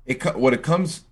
[0.06, 1.04] It what it comes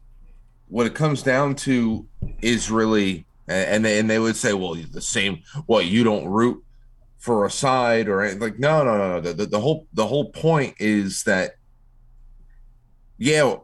[0.68, 2.06] what it comes down to
[2.42, 5.42] is really and they, and they would say, well, the same.
[5.66, 6.62] What you don't root
[7.16, 9.20] for a side or like no, no, no, no.
[9.20, 11.52] The, the, the whole the whole point is that
[13.18, 13.56] yeah,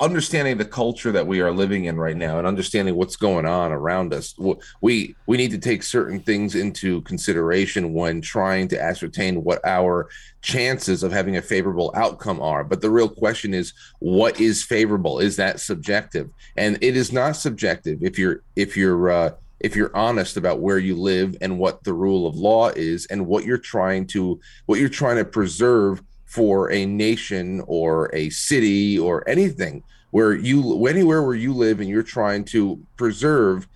[0.00, 3.70] understanding the culture that we are living in right now and understanding what's going on
[3.70, 4.34] around us
[4.80, 10.08] we we need to take certain things into consideration when trying to ascertain what our
[10.40, 12.64] chances of having a favorable outcome are.
[12.64, 15.18] But the real question is what is favorable?
[15.18, 16.30] Is that subjective?
[16.56, 20.78] And it is not subjective if you're if you're uh, if you're honest about where
[20.78, 24.80] you live and what the rule of law is and what you're trying to what
[24.80, 31.24] you're trying to preserve for a nation or a city or anything where you anywhere
[31.24, 33.66] where you live and you're trying to preserve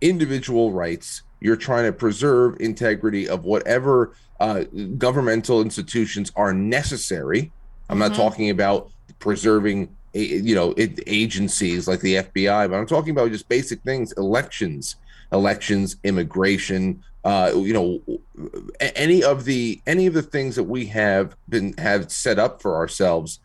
[0.00, 4.62] individual rights you're trying to preserve integrity of whatever uh,
[4.98, 7.50] governmental institutions are necessary
[7.88, 8.08] i'm mm-hmm.
[8.08, 8.88] not talking about
[9.18, 10.74] preserving you know
[11.08, 14.94] agencies like the fbi but i'm talking about just basic things elections
[15.32, 18.00] elections immigration uh, you know
[18.94, 22.76] any of the any of the things that we have been have set up for
[22.76, 23.40] ourselves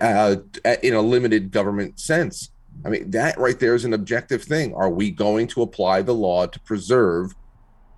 [0.00, 0.36] uh,
[0.84, 2.50] in a limited government sense.
[2.84, 4.72] I mean, that right there is an objective thing.
[4.72, 7.34] Are we going to apply the law to preserve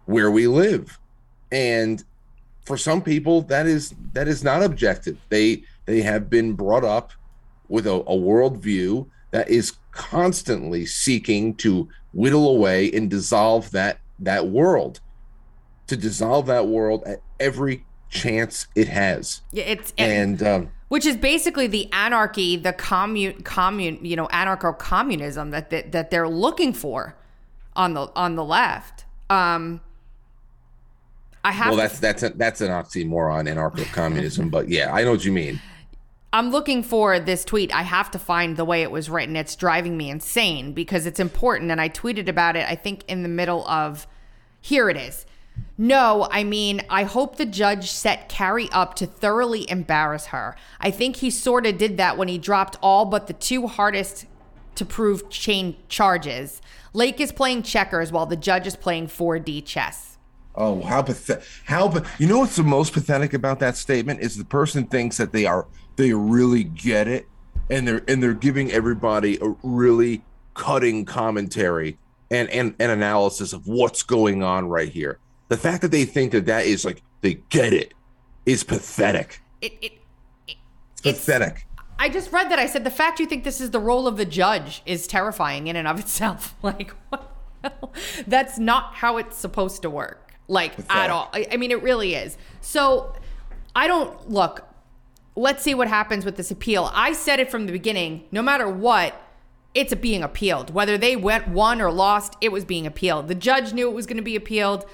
[0.06, 0.98] where we live?
[1.52, 2.02] And
[2.64, 5.18] for some people, that is that is not objective.
[5.28, 7.12] They they have been brought up
[7.68, 14.48] with a, a worldview that is constantly seeking to whittle away and dissolve that that
[14.48, 15.00] world,
[15.86, 19.42] to dissolve that world at every chance it has.
[19.52, 24.78] Yeah, it's and um, which is basically the anarchy, the commune, commune, you know, anarcho
[24.78, 27.16] communism that, that that they're looking for
[27.76, 29.04] on the on the left.
[29.30, 29.80] Um,
[31.44, 31.68] I have.
[31.68, 34.48] Well, that's to, that's a, that's an oxymoron, anarcho communism.
[34.48, 35.60] but yeah, I know what you mean.
[36.32, 37.72] I'm looking for this tweet.
[37.74, 39.34] I have to find the way it was written.
[39.34, 42.68] It's driving me insane because it's important, and I tweeted about it.
[42.68, 44.06] I think in the middle of.
[44.60, 45.24] Here it is.
[45.76, 50.56] No, I mean, I hope the judge set Kari up to thoroughly embarrass her.
[50.80, 54.26] I think he sort of did that when he dropped all but the two hardest
[54.74, 56.60] to prove chain charges.
[56.92, 60.18] Lake is playing checkers while the judge is playing 4D chess.
[60.54, 61.44] Oh, how pathetic!
[61.64, 65.32] How you know what's the most pathetic about that statement is the person thinks that
[65.32, 65.68] they are
[65.98, 67.26] they really get it,
[67.70, 70.22] and they're and they're giving everybody a really
[70.54, 71.98] cutting commentary
[72.30, 75.18] and and, and analysis of what's going on right here
[75.48, 77.94] the fact that they think that that is like they get it
[78.46, 79.40] is pathetic.
[79.60, 79.92] It, it,
[80.46, 80.56] it
[80.92, 81.66] it's pathetic.
[81.98, 82.58] I just read that.
[82.58, 85.66] I said the fact you think this is the role of the judge is terrifying
[85.66, 86.54] in and of itself.
[86.62, 87.34] Like, what?
[88.26, 90.32] That's not how it's supposed to work.
[90.46, 90.96] Like pathetic.
[90.96, 91.28] at all.
[91.32, 92.38] I, I mean, it really is.
[92.60, 93.14] So,
[93.74, 94.67] I don't look.
[95.38, 96.90] Let's see what happens with this appeal.
[96.92, 98.24] I said it from the beginning.
[98.32, 99.20] No matter what,
[99.74, 100.70] it's being appealed.
[100.70, 103.28] Whether they went won or lost, it was being appealed.
[103.28, 104.84] The judge knew it was going to be appealed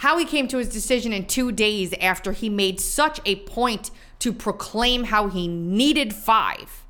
[0.00, 3.90] how he came to his decision in two days after he made such a point
[4.18, 6.84] to proclaim how he needed five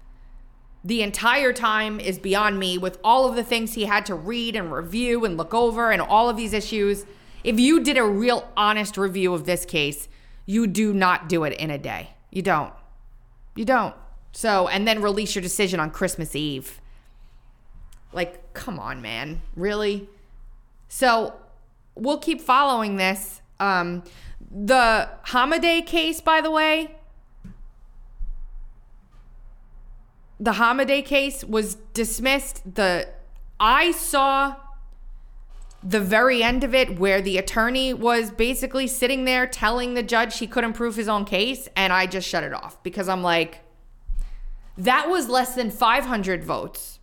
[0.87, 4.55] the entire time is beyond me with all of the things he had to read
[4.55, 7.05] and review and look over and all of these issues.
[7.43, 10.09] If you did a real honest review of this case,
[10.45, 12.11] you do not do it in a day.
[12.31, 12.73] You don't.
[13.57, 13.95] You don't.
[14.33, 16.81] So, and then release your decision on Christmas Eve.
[18.13, 19.41] Like, come on, man.
[19.57, 20.09] Really?
[20.89, 21.35] So,
[21.95, 23.41] we'll keep following this.
[23.59, 24.05] Um,
[24.51, 26.95] the Hamadeh case, by the way,
[30.39, 32.75] the Hamadeh case was dismissed.
[32.75, 33.09] The
[33.59, 34.57] I saw
[35.87, 40.39] the very end of it where the attorney was basically sitting there telling the judge
[40.39, 43.61] he couldn't prove his own case and I just shut it off because I'm like
[44.77, 46.99] that was less than 500 votes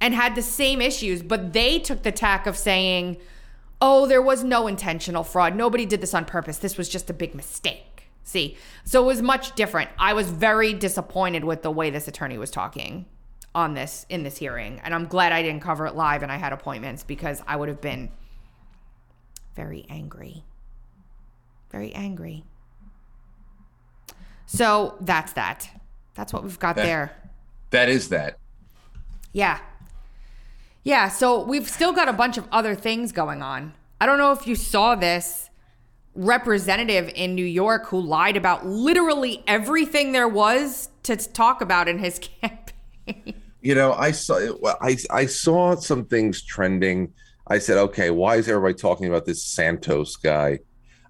[0.00, 3.16] and had the same issues, but they took the tack of saying,
[3.80, 5.56] oh, there was no intentional fraud.
[5.56, 6.58] Nobody did this on purpose.
[6.58, 8.10] This was just a big mistake.
[8.22, 9.90] See, so it was much different.
[9.98, 13.06] I was very disappointed with the way this attorney was talking
[13.58, 14.80] on this in this hearing.
[14.84, 17.68] And I'm glad I didn't cover it live and I had appointments because I would
[17.68, 18.10] have been
[19.56, 20.44] very angry.
[21.70, 22.44] Very angry.
[24.46, 25.68] So that's that.
[26.14, 27.12] That's what we've got that, there.
[27.70, 28.38] That is that.
[29.32, 29.58] Yeah.
[30.84, 33.74] Yeah, so we've still got a bunch of other things going on.
[34.00, 35.50] I don't know if you saw this
[36.14, 41.98] representative in New York who lied about literally everything there was to talk about in
[41.98, 43.42] his campaign.
[43.60, 44.38] You know, I saw
[44.80, 47.12] I I saw some things trending.
[47.46, 50.60] I said, "Okay, why is everybody talking about this Santos guy?"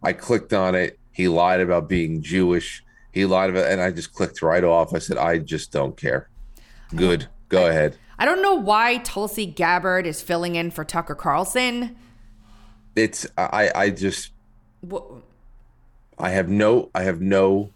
[0.02, 0.98] I clicked on it.
[1.12, 2.82] He lied about being Jewish.
[3.12, 4.94] He lied about and I just clicked right off.
[4.94, 6.28] I said, "I just don't care."
[6.94, 7.28] Good.
[7.48, 7.96] Go ahead.
[8.18, 11.96] I don't know why Tulsi Gabbard is filling in for Tucker Carlson.
[12.96, 14.32] It's I I just
[14.80, 15.04] what?
[16.18, 17.70] I have no I have no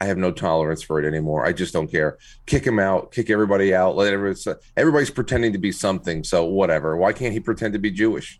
[0.00, 1.46] I have no tolerance for it anymore.
[1.46, 2.18] I just don't care.
[2.46, 3.96] Kick him out, kick everybody out.
[3.96, 6.24] Let everybody, everybody's pretending to be something.
[6.24, 6.96] So whatever.
[6.96, 8.38] Why can't he pretend to be Jewish?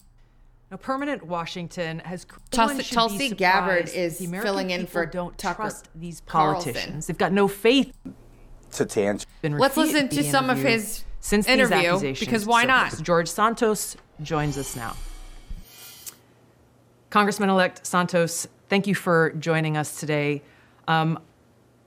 [0.70, 6.20] A permanent Washington has Tulsi, Tulsi Gabbard is filling in for don't Tucker trust these
[6.22, 6.74] politicians.
[6.86, 7.00] Carlson.
[7.06, 7.96] They've got no faith
[8.72, 9.26] to, to answer.
[9.42, 13.00] Let's listen to some of his since interview because why not?
[13.02, 14.96] George Santos joins us now.
[17.10, 20.42] Congressman-elect Santos, thank you for joining us today.
[20.88, 21.20] Um,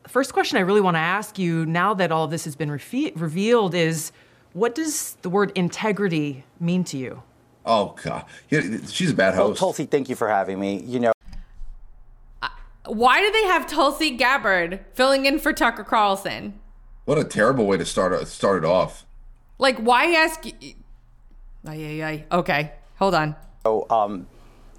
[0.08, 2.72] first question I really want to ask you, now that all of this has been
[2.72, 4.12] revealed, is
[4.54, 7.24] what does the word integrity mean to you?
[7.66, 9.62] Oh God, she's a bad host.
[9.62, 10.82] Well, Tulsi, thank you for having me.
[10.82, 11.12] You know,
[12.86, 16.60] why do they have Tulsi Gabbard filling in for Tucker Carlson?
[17.06, 19.06] What a terrible way to start start it off.
[19.60, 20.46] Like, why ask?
[20.46, 20.74] Ay,
[21.66, 22.26] ay, ay.
[22.32, 23.36] Okay, hold on.
[23.64, 24.28] So, um,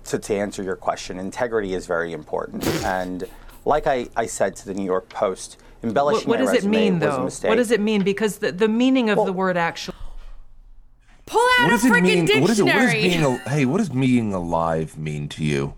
[0.05, 2.67] to, to answer your question, integrity is very important.
[2.85, 3.25] And
[3.69, 6.67] like I, I said to the New York Post, embellishing What, what my does it
[6.67, 7.25] resume mean, was a though?
[7.25, 7.49] mistake.
[7.51, 8.03] What does it mean?
[8.03, 9.97] Because the, the meaning of the word actually.
[11.27, 12.25] Pull out What a does it freaking mean?
[12.25, 12.41] dictionary.
[12.41, 12.65] What is it?
[12.65, 13.65] What does being a, hey?
[13.67, 15.75] What does being alive mean to you,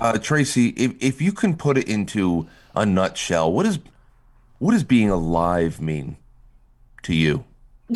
[0.00, 0.68] uh, Tracy?
[0.70, 3.78] If if you can put it into a nutshell, what is
[4.58, 6.16] what does being alive mean
[7.02, 7.44] to you?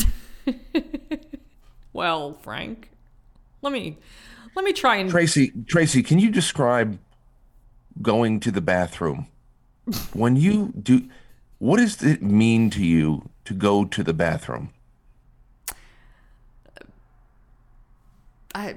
[1.95, 2.91] well, Frank,
[3.63, 3.97] let me
[4.55, 6.99] let me try and Tracy, Tracy, can you describe
[8.03, 9.27] going to the bathroom?
[10.13, 11.09] When you do,
[11.59, 14.71] what does it mean to you to go to the bathroom?
[18.55, 18.77] I,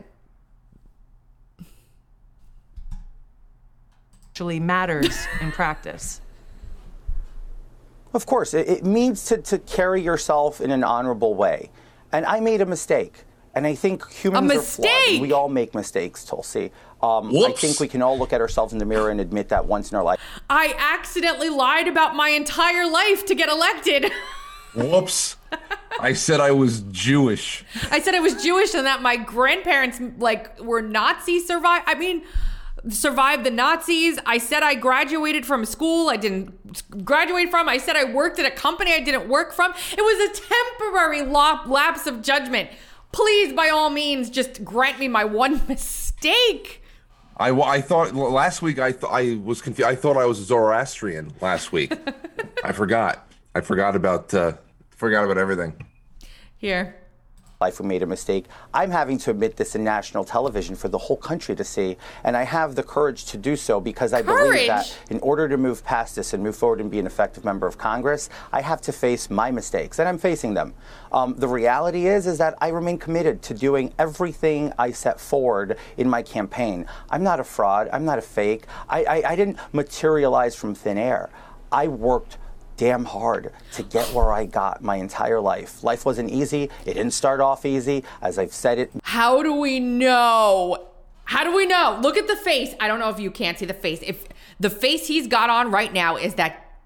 [4.41, 6.21] actually matters in practice.
[8.13, 11.69] Of course, it, it means to, to carry yourself in an honorable way.
[12.11, 13.23] And I made a mistake.
[13.53, 15.21] And I think humans are flawed.
[15.21, 16.71] We all make mistakes, Tulsi.
[17.01, 19.65] Um, I think we can all look at ourselves in the mirror and admit that
[19.65, 20.19] once in our life.
[20.49, 24.11] I accidentally lied about my entire life to get elected.
[24.75, 25.35] Whoops!
[25.99, 27.65] I said I was Jewish.
[27.89, 31.83] I said I was Jewish and that my grandparents like were Nazi survive.
[31.85, 32.23] I mean,
[32.89, 34.17] survived the Nazis.
[34.25, 37.67] I said I graduated from a school I didn't graduate from.
[37.67, 39.73] I said I worked at a company I didn't work from.
[39.91, 42.69] It was a temporary lapse of judgment.
[43.11, 46.80] Please, by all means, just grant me my one mistake.
[47.41, 49.89] I, I thought last week I th- I was confused.
[49.89, 51.91] I thought I was Zoroastrian last week.
[52.63, 53.27] I forgot.
[53.55, 54.53] I forgot about uh,
[54.91, 55.73] forgot about everything.
[56.57, 57.00] Here.
[57.61, 58.45] Life who made a mistake.
[58.73, 62.35] I'm having to admit this in national television for the whole country to see, and
[62.35, 65.85] I have the courage to do so because I believe that in order to move
[65.85, 68.91] past this and move forward and be an effective member of Congress, I have to
[68.91, 70.73] face my mistakes, and I'm facing them.
[71.11, 75.77] Um, the reality is, is that I remain committed to doing everything I set forward
[75.97, 76.87] in my campaign.
[77.09, 77.89] I'm not a fraud.
[77.93, 78.65] I'm not a fake.
[78.89, 81.29] I, I, I didn't materialize from thin air.
[81.71, 82.37] I worked
[82.81, 85.83] damn hard to get where I got my entire life.
[85.83, 86.63] Life wasn't easy.
[86.83, 88.03] It didn't start off easy.
[88.23, 90.87] As I've said it How do we know?
[91.25, 91.99] How do we know?
[92.01, 92.73] Look at the face.
[92.79, 93.99] I don't know if you can't see the face.
[94.01, 94.25] If
[94.59, 96.79] the face he's got on right now is that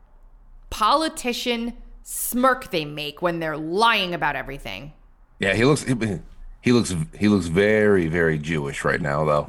[0.69, 4.91] politician smirk they make when they're lying about everything.
[5.39, 5.95] Yeah, he looks he,
[6.59, 9.47] he looks he looks very very Jewish right now though.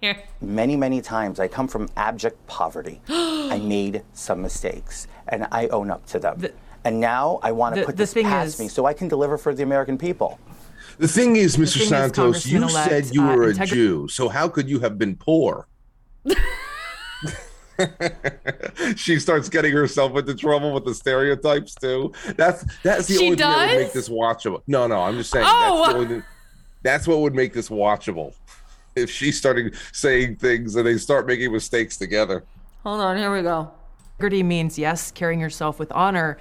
[0.00, 0.16] Here.
[0.40, 1.40] many, many times.
[1.40, 3.00] I come from abject poverty.
[3.08, 6.46] I made some mistakes, and I own up to them.
[6.84, 9.36] and now I want to put this thing past is- me so I can deliver
[9.38, 10.38] for the American people.
[10.98, 11.74] The thing is, Mr.
[11.74, 14.80] thing is, Santos, you said you uh, were a integri- Jew, so how could you
[14.80, 15.68] have been poor?
[18.96, 22.12] she starts getting herself into trouble with the stereotypes too.
[22.36, 24.62] That's that's the She only thing that would make this watchable.
[24.66, 25.78] No, no, I'm just saying Oh!
[25.78, 26.22] that's, the only thing,
[26.82, 28.34] that's what would make this watchable.
[29.02, 32.44] If she started saying things and they start making mistakes together.
[32.84, 33.70] Hold on, here we go.
[34.16, 36.38] Integrity means yes, carrying yourself with honor,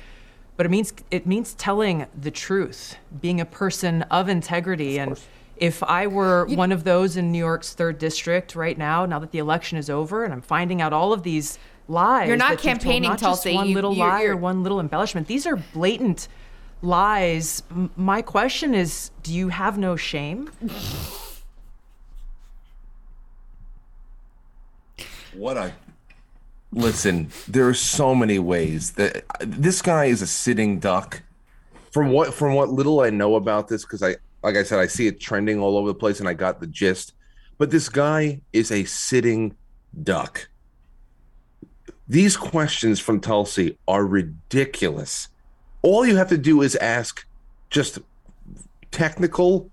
[0.55, 4.97] but it means it means telling the truth, being a person of integrity.
[4.99, 5.19] and
[5.57, 9.31] if I were one of those in New York's third district right now, now that
[9.31, 12.51] the election is over, and I'm finding out all of these lies, You're not that
[12.53, 13.55] you've told, campaigning, not just Tulsi.
[13.55, 15.27] one You- little you're- lie you're- or one little embellishment.
[15.27, 16.27] These are blatant
[16.81, 17.63] lies.
[17.71, 20.49] M- my question is, do you have no shame?
[25.37, 25.73] What I
[26.71, 27.29] listen.
[27.47, 31.21] There are so many ways that this guy is a sitting duck.
[31.91, 34.87] From what from what little I know about this, because I like I said, I
[34.87, 37.13] see it trending all over the place, and I got the gist.
[37.57, 39.55] But this guy is a sitting
[40.03, 40.49] duck.
[42.07, 45.29] These questions from Tulsi are ridiculous.
[45.81, 47.25] All you have to do is ask
[47.69, 47.99] just
[48.91, 49.69] technical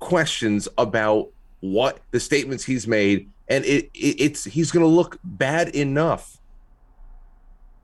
[0.00, 1.28] questions about
[1.60, 6.38] what the statements he's made and it, it it's he's going to look bad enough.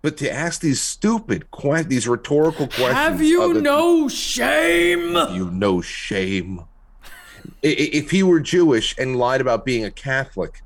[0.01, 5.15] But to ask these stupid que- these rhetorical questions Have you no shame?
[5.33, 6.65] you no shame?
[7.63, 10.63] If he were jewish and lied about being a catholic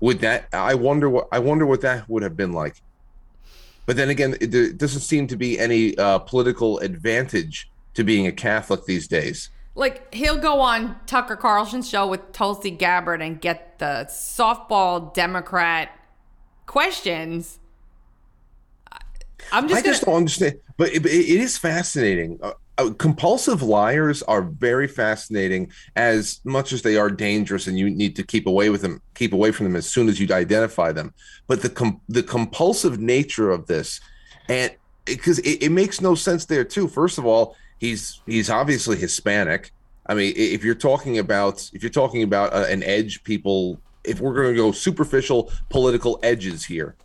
[0.00, 2.76] would that i wonder what i wonder what that would have been like.
[3.86, 8.26] But then again it, there doesn't seem to be any uh, political advantage to being
[8.26, 13.40] a catholic these days Like he'll go on Tucker Carlson's show with Tulsi Gabbard and
[13.40, 15.90] get the softball Democrat
[16.66, 17.58] questions.
[19.50, 20.60] I'm just, I just gonna, don't understand.
[20.76, 22.38] But it, it is fascinating.
[22.42, 27.90] Uh, uh, compulsive liars are very fascinating, as much as they are dangerous, and you
[27.90, 30.92] need to keep away with them, keep away from them as soon as you identify
[30.92, 31.12] them.
[31.46, 34.00] But the com- the compulsive nature of this,
[34.48, 36.88] and because it, it makes no sense there too.
[36.88, 39.72] First of all, he's he's obviously Hispanic.
[40.06, 44.20] I mean, if you're talking about if you're talking about uh, an edge people if
[44.20, 46.96] we're going to go superficial political edges here,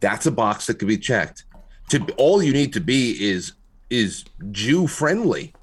[0.00, 1.44] that's a box that could be checked.
[1.90, 3.52] To all you need to be is
[3.88, 5.54] is Jew friendly.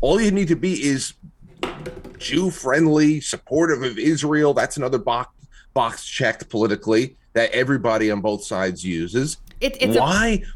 [0.00, 1.14] All you need to be is
[2.18, 4.54] Jew friendly, supportive of Israel.
[4.54, 5.32] That's another box
[5.72, 9.36] box checked politically that everybody on both sides uses.
[9.60, 10.42] It, it's why?
[10.42, 10.55] A-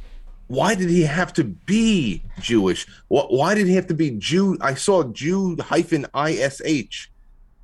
[0.50, 2.84] why did he have to be Jewish?
[3.06, 4.58] Why did he have to be Jew?
[4.60, 7.08] I saw Jew hyphen ish,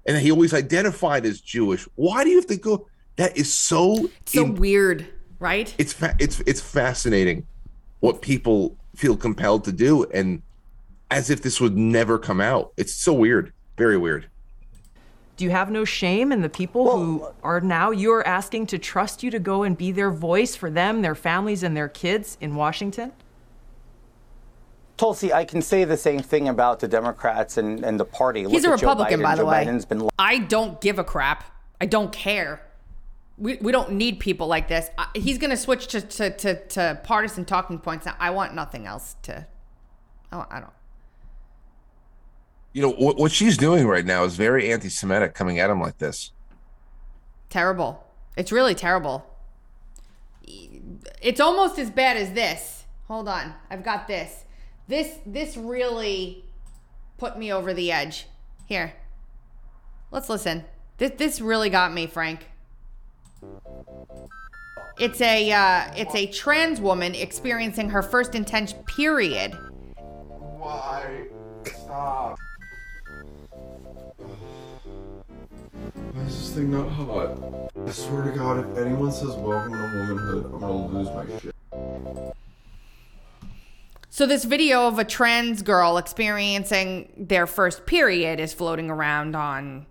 [0.07, 1.89] and he always identified as Jewish.
[1.97, 2.87] Why do you have to go?
[3.16, 5.05] That is so so in, weird,
[5.41, 5.74] right?
[5.78, 7.45] It's fa- it's it's fascinating
[7.99, 10.41] what people feel compelled to do, and
[11.11, 12.72] as if this would never come out.
[12.76, 14.28] It's so weird, very weird
[15.37, 18.78] do you have no shame in the people well, who are now you're asking to
[18.78, 22.39] trust you to go and be their voice for them, their families, and their kids
[22.41, 23.12] in Washington?
[24.97, 28.49] Tulsi, I can say the same thing about the Democrats and, and the party.
[28.49, 29.80] He's Look a Republican, by the Joe way.
[29.87, 30.09] Been...
[30.18, 31.45] I don't give a crap.
[31.80, 32.62] I don't care.
[33.37, 34.89] We, we don't need people like this.
[34.97, 38.07] I, he's going to switch to, to, to, to partisan talking points.
[38.07, 39.47] Now, I want nothing else to.
[40.32, 40.72] Oh, I don't
[42.77, 45.97] you know what, what she's doing right now is very anti-Semitic coming at him like
[45.97, 46.33] this.
[47.49, 48.05] Terrible.
[48.37, 49.24] It's really terrible.
[51.22, 52.85] It's almost as bad as this.
[53.09, 54.45] Hold on, I've got this.
[54.89, 56.45] This this really
[57.16, 58.27] put me over the edge.
[58.66, 58.93] Here,
[60.11, 60.66] let's listen.
[60.99, 62.47] This this really got me, Frank.
[64.99, 69.57] It's a uh, it's a trans woman experiencing her first intense period.
[69.97, 71.29] Why?
[71.64, 72.39] Stop.
[76.27, 77.70] Is this thing not hot?
[77.87, 81.55] I swear to God, if anyone says welcome to womanhood, I'm gonna lose my shit.
[84.11, 89.87] So this video of a trans girl experiencing their first period is floating around on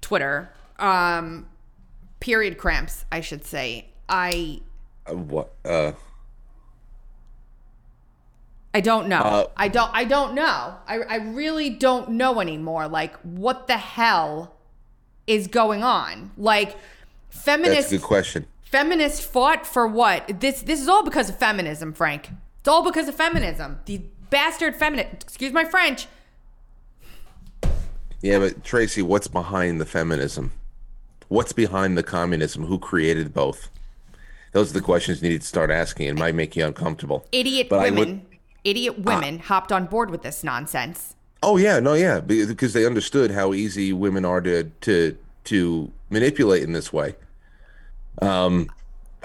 [0.00, 0.52] Twitter.
[0.78, 1.46] Um,
[2.20, 3.88] period cramps, I should say.
[4.08, 4.60] I.
[5.06, 5.52] Uh, what?
[5.64, 5.92] Uh.
[8.74, 9.20] I don't know.
[9.20, 9.90] Uh, I don't.
[9.94, 10.76] I don't know.
[10.86, 12.88] I, I really don't know anymore.
[12.88, 14.55] Like, what the hell
[15.26, 16.30] is going on?
[16.36, 16.76] Like,
[17.30, 17.90] feminists.
[17.90, 18.46] That's a good question.
[18.62, 20.40] Feminists fought for what?
[20.40, 20.62] This.
[20.62, 22.30] This is all because of feminism, Frank.
[22.60, 23.80] It's all because of feminism.
[23.86, 25.22] The bastard feminist.
[25.22, 26.08] Excuse my French.
[28.22, 30.52] Yeah, but Tracy, what's behind the feminism?
[31.28, 32.64] What's behind the communism?
[32.64, 33.68] Who created both?
[34.52, 36.08] Those are the questions you need to start asking.
[36.08, 37.26] It might make you uncomfortable.
[37.32, 38.26] Idiot but women
[38.64, 41.15] idiot women uh, hopped on board with this nonsense.
[41.42, 46.62] Oh yeah, no, yeah, because they understood how easy women are to to to manipulate
[46.62, 47.14] in this way.
[48.22, 48.68] Um,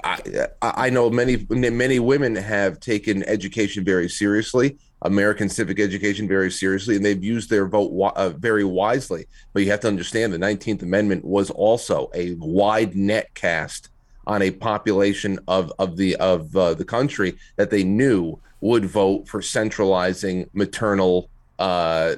[0.04, 6.50] I I know many many women have taken education very seriously, American civic education very
[6.50, 9.26] seriously, and they've used their vote uh, very wisely.
[9.52, 13.88] But you have to understand the Nineteenth Amendment was also a wide net cast
[14.26, 19.26] on a population of of the of uh, the country that they knew would vote
[19.26, 22.16] for centralizing maternal uh,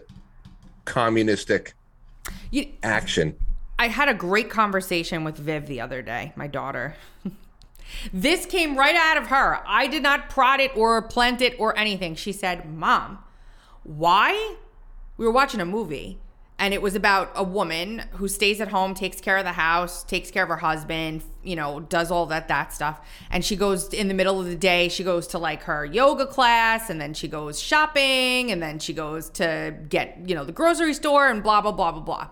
[0.84, 1.74] communistic
[2.50, 3.36] you, action.
[3.78, 6.94] I had a great conversation with Viv the other day, my daughter.
[8.12, 9.60] this came right out of her.
[9.66, 12.14] I did not prod it or plant it or anything.
[12.14, 13.18] She said, Mom,
[13.82, 14.56] why?
[15.16, 16.18] We were watching a movie
[16.58, 20.04] and it was about a woman who stays at home takes care of the house
[20.04, 23.00] takes care of her husband you know does all that that stuff.
[23.30, 26.26] And she goes in the middle of the day she goes to like her yoga
[26.26, 30.52] class and then she goes shopping and then she goes to get you know the
[30.52, 32.28] grocery store and blah blah blah blah blah.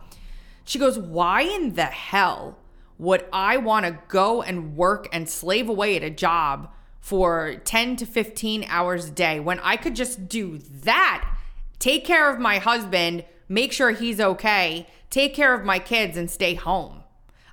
[0.65, 2.59] She goes why in the hell
[2.99, 7.97] would i want to go and work and slave away at a job for 10
[7.97, 11.29] to 15 hours a day when i could just do that?
[11.81, 16.31] Take care of my husband make sure he's okay, take care of my kids, and
[16.31, 17.03] stay home?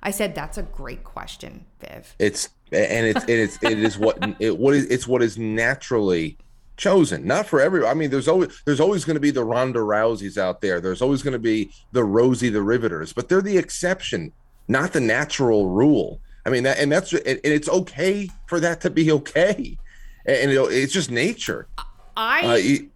[0.02, 2.14] I said, that's a great question, Viv.
[2.18, 6.38] It's and it's and it's it is what it what is it's what is naturally
[6.76, 7.26] chosen.
[7.26, 7.84] Not for every.
[7.84, 10.80] I mean, there's always there's always going to be the Ronda Rouseys out there.
[10.80, 14.32] There's always going to be the Rosie the Riveters, but they're the exception,
[14.68, 16.20] not the natural rule.
[16.46, 19.76] I mean, that, and that's and it's okay for that to be okay,
[20.24, 21.68] and, it's just nature.
[22.16, 22.86] I uh,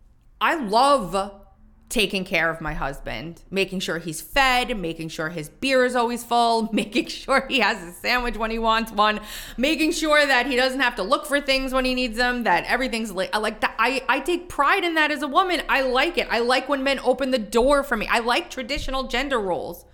[0.40, 1.43] I love
[1.88, 6.24] taking care of my husband, making sure he's fed, making sure his beer is always
[6.24, 9.20] full, making sure he has a sandwich when he wants one,
[9.56, 12.64] making sure that he doesn't have to look for things when he needs them, that
[12.64, 13.74] everything's like, like that.
[13.78, 15.62] I, I take pride in that as a woman.
[15.68, 16.26] I like it.
[16.30, 18.06] I like when men open the door for me.
[18.08, 19.84] I like traditional gender roles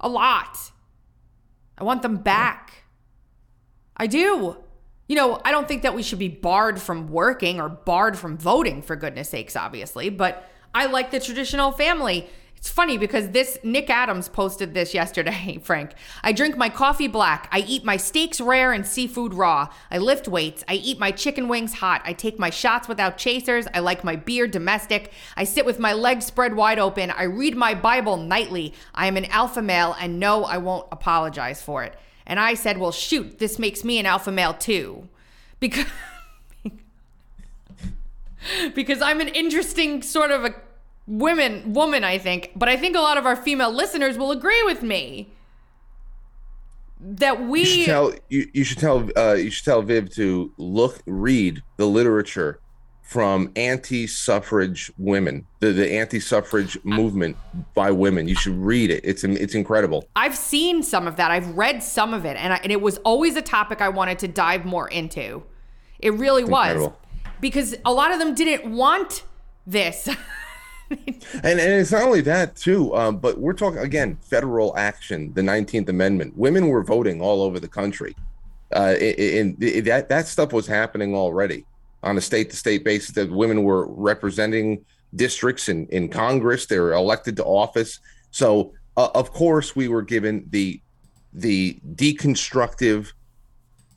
[0.00, 0.58] a lot.
[1.76, 2.84] I want them back.
[3.96, 4.56] I do.
[5.06, 8.36] You know, I don't think that we should be barred from working or barred from
[8.36, 12.28] voting, for goodness sakes, obviously, but I like the traditional family.
[12.58, 15.92] It's funny because this Nick Adams posted this yesterday, Frank.
[16.24, 17.48] I drink my coffee black.
[17.52, 19.68] I eat my steaks rare and seafood raw.
[19.92, 20.64] I lift weights.
[20.66, 22.02] I eat my chicken wings hot.
[22.04, 23.68] I take my shots without chasers.
[23.72, 25.12] I like my beer domestic.
[25.36, 27.12] I sit with my legs spread wide open.
[27.12, 28.74] I read my Bible nightly.
[28.92, 31.94] I am an alpha male and no, I won't apologize for it.
[32.26, 35.08] And I said, "Well, shoot, this makes me an alpha male too."
[35.60, 35.86] Because
[38.74, 40.54] because I'm an interesting sort of a
[41.08, 44.62] women woman i think but i think a lot of our female listeners will agree
[44.64, 45.32] with me
[47.00, 50.52] that we You should tell you, you should tell uh, you should tell Viv to
[50.58, 52.60] look read the literature
[53.02, 57.38] from anti-suffrage women, the, the anti-suffrage movement
[57.72, 58.28] by women.
[58.28, 59.00] You should read it.
[59.02, 60.04] It's it's incredible.
[60.16, 62.98] i've seen some of that i've read some of it and, I, and it was
[62.98, 65.42] always a topic i wanted to dive more into
[66.00, 66.98] it really was Incredible.
[67.40, 69.24] Because a lot of them didn't want
[69.66, 70.08] this
[70.90, 75.42] And and it's not only that too, um, but we're talking again federal action, the
[75.42, 76.36] Nineteenth Amendment.
[76.36, 78.16] Women were voting all over the country,
[78.74, 81.66] uh, and that that stuff was happening already
[82.02, 83.14] on a state to state basis.
[83.14, 84.84] That women were representing
[85.14, 86.64] districts in in Congress.
[86.66, 88.00] They were elected to office.
[88.30, 90.80] So uh, of course we were given the
[91.34, 93.12] the deconstructive,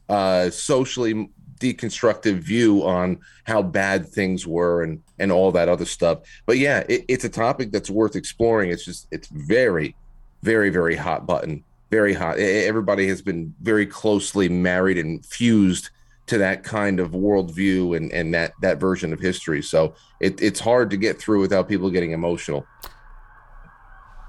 [0.09, 1.29] uh, socially
[1.61, 6.19] deconstructive view on how bad things were and and all that other stuff.
[6.45, 8.71] But yeah, it, it's a topic that's worth exploring.
[8.71, 9.95] It's just it's very,
[10.43, 11.63] very, very hot button.
[11.91, 12.39] Very hot.
[12.39, 15.89] Everybody has been very closely married and fused
[16.27, 19.61] to that kind of worldview and and that that version of history.
[19.61, 22.65] So it, it's hard to get through without people getting emotional.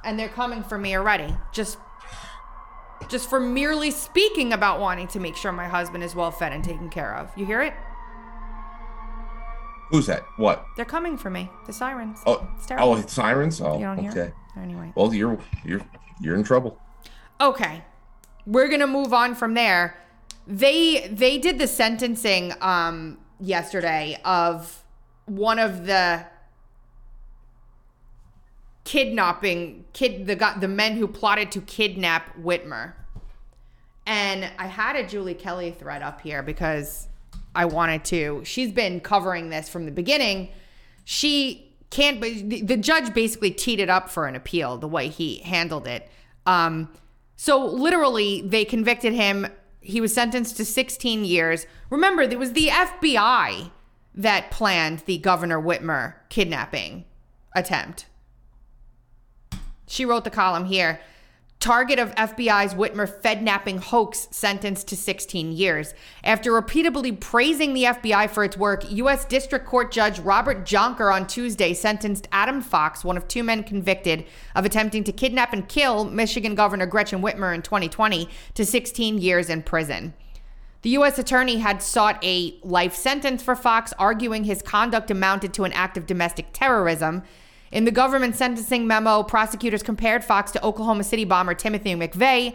[0.05, 1.79] and they're coming for me already just
[3.09, 6.63] just for merely speaking about wanting to make sure my husband is well fed and
[6.65, 7.75] taken care of you hear it
[9.91, 10.23] Who's that?
[10.37, 10.65] What?
[10.77, 12.93] they're coming for me the sirens Oh, It's terrible.
[12.93, 13.61] oh, it's sirens.
[13.61, 14.33] Oh, you don't hear okay.
[14.57, 15.81] anyway Well, you're you're
[16.21, 16.79] you're in trouble.
[17.41, 17.83] okay
[18.47, 19.97] we're gonna move on from there
[20.47, 24.83] they they did the sentencing um yesterday of
[25.27, 26.25] one of the
[28.85, 32.95] kidnapping kid the guy the men who plotted to kidnap Whitmer.
[34.07, 37.07] And I had a Julie Kelly thread up here because
[37.55, 38.43] I wanted to.
[38.45, 40.49] She's been covering this from the beginning.
[41.05, 45.39] She can't but the judge basically teed it up for an appeal the way he
[45.39, 46.09] handled it.
[46.47, 46.89] Um
[47.37, 49.47] so literally they convicted him.
[49.81, 51.67] He was sentenced to 16 years.
[51.91, 53.71] Remember it was the FBI
[54.15, 57.05] that planned the governor Whitmer kidnapping
[57.55, 58.07] attempt
[59.93, 61.01] she wrote the column here.
[61.61, 65.95] Target of FBI's Whitmer Fednapping hoax sentenced to 16 years.
[66.25, 69.25] After repeatedly praising the FBI for its work, U.S.
[69.27, 74.25] District Court Judge Robert Jonker on Tuesday sentenced Adam Fox, one of two men convicted
[74.57, 79.49] of attempting to kidnap and kill Michigan Governor Gretchen Whitmer in 2020, to 16 years
[79.49, 80.15] in prison.
[80.81, 81.17] The U.S.
[81.17, 85.97] attorney had sought a life sentence for Fox, arguing his conduct amounted to an act
[85.97, 87.23] of domestic terrorism.
[87.73, 92.55] In the government sentencing memo, prosecutors compared Fox to Oklahoma City bomber Timothy McVeigh.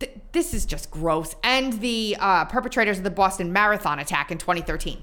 [0.00, 1.36] Th- this is just gross.
[1.44, 5.02] And the uh, perpetrators of the Boston Marathon attack in 2013.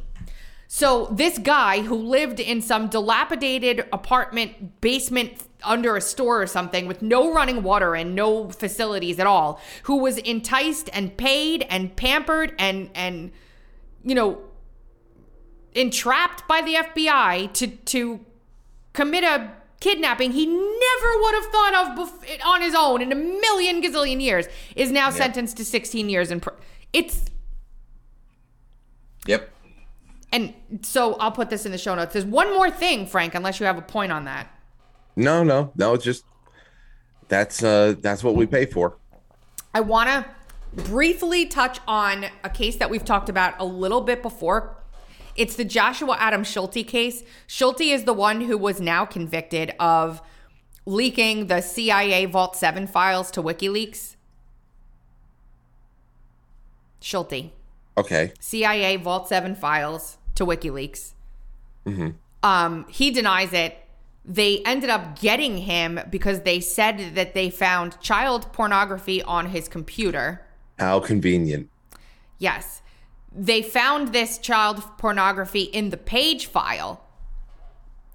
[0.71, 6.87] So, this guy who lived in some dilapidated apartment basement under a store or something
[6.87, 11.95] with no running water and no facilities at all, who was enticed and paid and
[11.95, 13.31] pampered and, and,
[14.03, 14.39] you know,
[15.75, 18.19] entrapped by the FBI to to
[18.93, 23.15] commit a kidnapping he never would have thought of bef- on his own in a
[23.15, 24.45] million gazillion years
[24.75, 26.49] is now sentenced to 16 years in pr-
[26.91, 27.25] it's
[29.25, 29.49] Yep.
[30.33, 32.13] and so I'll put this in the show notes.
[32.13, 34.47] There's one more thing, Frank, unless you have a point on that.
[35.15, 35.93] No, no, no.
[35.93, 36.23] It's just
[37.27, 38.97] that's uh that's what we pay for.
[39.73, 40.25] I want to
[40.83, 44.75] briefly touch on a case that we've talked about a little bit before.
[45.39, 47.23] It's the Joshua Adam Schulte case.
[47.47, 50.21] Schulte is the one who was now convicted of
[50.85, 54.17] leaking the CIA Vault 7 files to WikiLeaks.
[56.99, 57.51] Schulte.
[57.97, 58.33] Okay.
[58.41, 61.13] CIA Vault 7 files to WikiLeaks.
[61.85, 62.09] Mm-hmm.
[62.43, 63.77] Um, he denies it.
[64.25, 69.69] They ended up getting him because they said that they found child pornography on his
[69.69, 70.45] computer.
[70.77, 71.69] How convenient.
[72.39, 72.81] Yes.
[73.31, 77.05] They found this child pornography in the page file.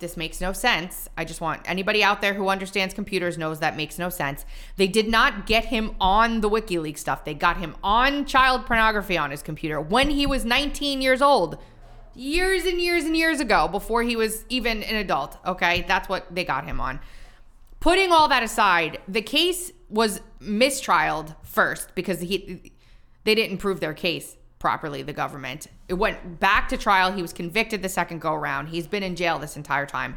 [0.01, 1.09] This makes no sense.
[1.17, 4.45] I just want anybody out there who understands computers knows that makes no sense.
[4.77, 7.25] They did not get him on the WikiLeaks stuff.
[7.25, 11.59] They got him on child pornography on his computer when he was 19 years old.
[12.17, 15.37] years and years and years ago before he was even an adult.
[15.45, 17.01] Okay, that's what they got him on.
[17.81, 22.73] Putting all that aside, the case was mistrialed first because he
[23.25, 25.03] they didn't prove their case properly.
[25.03, 27.13] The government it went back to trial.
[27.13, 28.69] He was convicted the second go around.
[28.69, 30.17] He's been in jail this entire time.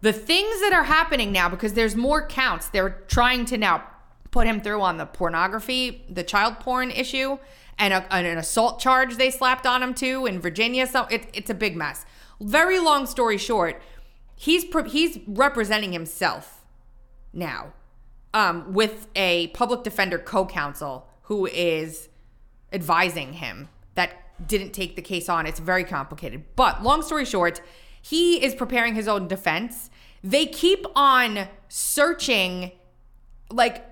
[0.00, 2.66] The things that are happening now because there's more counts.
[2.66, 3.84] They're trying to now
[4.32, 7.38] put him through on the pornography, the child porn issue,
[7.78, 10.84] and, a, an assault charge they slapped on him too in Virginia.
[10.88, 12.04] So it, it's a big mess.
[12.40, 13.80] Very long story short,
[14.34, 16.64] he's he's representing himself
[17.32, 17.74] now
[18.34, 22.08] um, with a public defender co-counsel who is
[22.72, 24.12] advising him that
[24.46, 25.46] didn't take the case on.
[25.46, 26.44] It's very complicated.
[26.56, 27.60] But long story short,
[28.00, 29.90] he is preparing his own defense.
[30.24, 32.72] They keep on searching,
[33.50, 33.86] like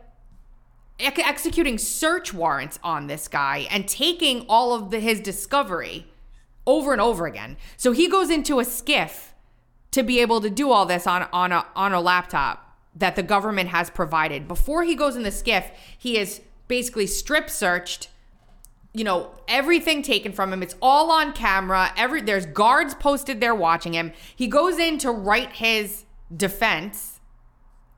[0.99, 6.07] ex- executing search warrants on this guy and taking all of the, his discovery
[6.67, 7.57] over and over again.
[7.77, 9.29] So he goes into a SCIF
[9.91, 13.23] to be able to do all this on on a on a laptop that the
[13.23, 14.47] government has provided.
[14.47, 18.09] Before he goes in the SCIF, he is basically strip searched
[18.93, 20.63] you know everything taken from him.
[20.63, 21.93] It's all on camera.
[21.97, 24.13] Every there's guards posted there watching him.
[24.35, 27.21] He goes in to write his defense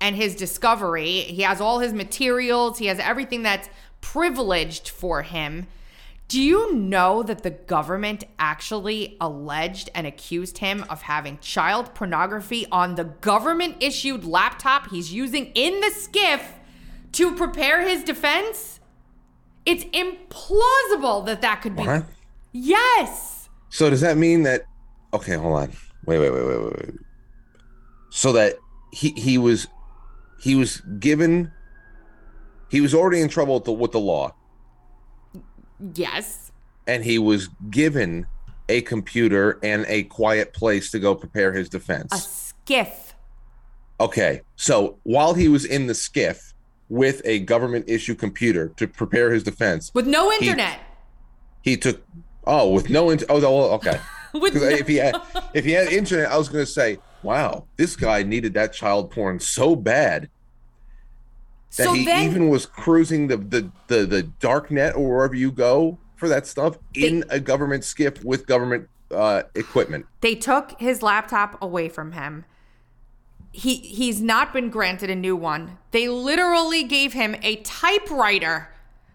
[0.01, 1.20] and his discovery.
[1.20, 2.78] He has all his materials.
[2.78, 3.68] He has everything that's
[4.01, 5.66] privileged for him.
[6.28, 12.66] Do you know that the government actually alleged and accused him of having child pornography
[12.72, 16.40] on the government issued laptop he's using in the SCIF
[17.12, 18.72] to prepare his defense
[19.66, 21.82] it's implausible that that could be.
[21.84, 22.04] What?
[22.52, 23.48] Yes.
[23.70, 24.62] So does that mean that?
[25.14, 25.72] Okay, hold on.
[26.06, 26.94] Wait, wait, wait, wait, wait, wait.
[28.10, 28.56] So that
[28.92, 29.66] he he was
[30.40, 31.50] he was given
[32.70, 34.34] he was already in trouble with the, with the law,
[35.94, 36.52] Yes.
[36.86, 38.26] and he was given
[38.68, 42.12] a computer and a quiet place to go prepare his defense.
[42.12, 42.16] A
[42.72, 43.12] SCIF.
[44.00, 46.51] Okay, so while he was in the SCIF
[46.89, 50.80] with a government issue computer to prepare his defense, With no internet.
[51.62, 52.03] he took
[52.47, 53.43] oh with no internet.
[53.43, 53.99] oh oh, okay.
[54.35, 55.14] With no- if he had
[55.53, 59.11] if he had internet, I was going to say, wow, this guy needed that child
[59.11, 60.30] porn so bad
[61.76, 65.35] that so he then even was cruising the, the the the dark net or wherever
[65.35, 70.07] you go for that stuff in a government SCIF with government uh, equipment.
[70.22, 72.47] they took his laptop away from him.
[73.53, 75.78] He he's not been granted a new one.
[75.90, 78.68] They literally gave him a typewriter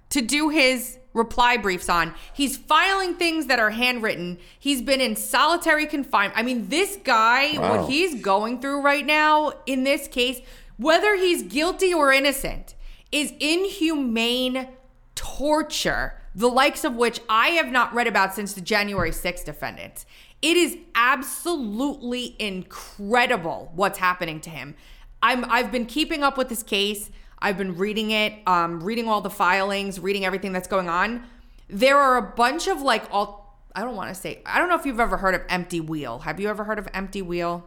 [0.10, 2.14] to do his reply briefs on.
[2.34, 4.38] He's filing things that are handwritten.
[4.60, 6.38] He's been in solitary confinement.
[6.38, 7.82] I mean, this guy, Wow.
[7.82, 10.40] what he's going through right now in this case,
[10.78, 12.76] whether he's guilty or innocent,
[13.12, 14.68] is inhumane
[15.16, 20.06] torture, the likes of which I have not read about since the January 6th defendants.
[20.42, 24.76] It is absolutely incredible what's happening to him.
[25.22, 27.10] I'm I've been keeping up with this case.
[27.40, 31.24] I've been reading it, um, reading all the filings, reading everything that's going on.
[31.70, 34.76] There are a bunch of like all I don't want to say I don't know
[34.76, 36.20] if you've ever heard of Empty Wheel.
[36.20, 37.66] Have you ever heard of Empty Wheel?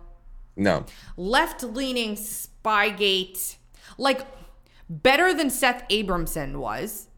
[0.57, 0.85] No,
[1.17, 3.57] left leaning Spygate,
[3.99, 4.27] like
[4.89, 7.09] better than Seth Abramson was,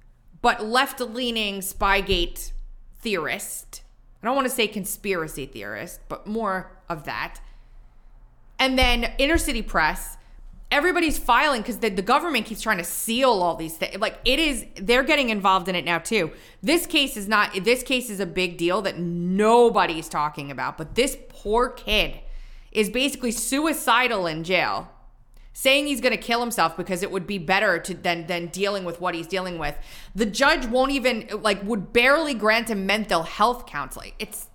[0.40, 2.52] but left leaning Spygate
[3.00, 3.81] theorist.
[4.22, 7.40] I don't want to say conspiracy theorist, but more of that.
[8.58, 10.16] And then Inner City Press,
[10.70, 13.98] everybody's filing because the, the government keeps trying to seal all these things.
[13.98, 16.30] Like it is, they're getting involved in it now too.
[16.62, 20.94] This case is not, this case is a big deal that nobody's talking about, but
[20.94, 22.20] this poor kid
[22.70, 24.88] is basically suicidal in jail
[25.52, 28.84] saying he's going to kill himself because it would be better to than than dealing
[28.84, 29.76] with what he's dealing with.
[30.14, 34.12] The judge won't even like would barely grant him mental health counseling.
[34.18, 34.48] It's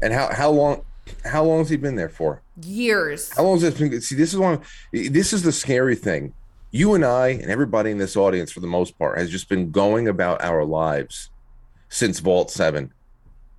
[0.00, 0.84] and how how long
[1.24, 2.42] how long has he been there for?
[2.64, 3.34] years.
[3.36, 4.00] How long has this been?
[4.00, 4.60] See, this is one.
[4.92, 6.34] This is the scary thing.
[6.70, 9.70] You and I and everybody in this audience, for the most part, has just been
[9.70, 11.30] going about our lives
[11.88, 12.92] since Vault Seven.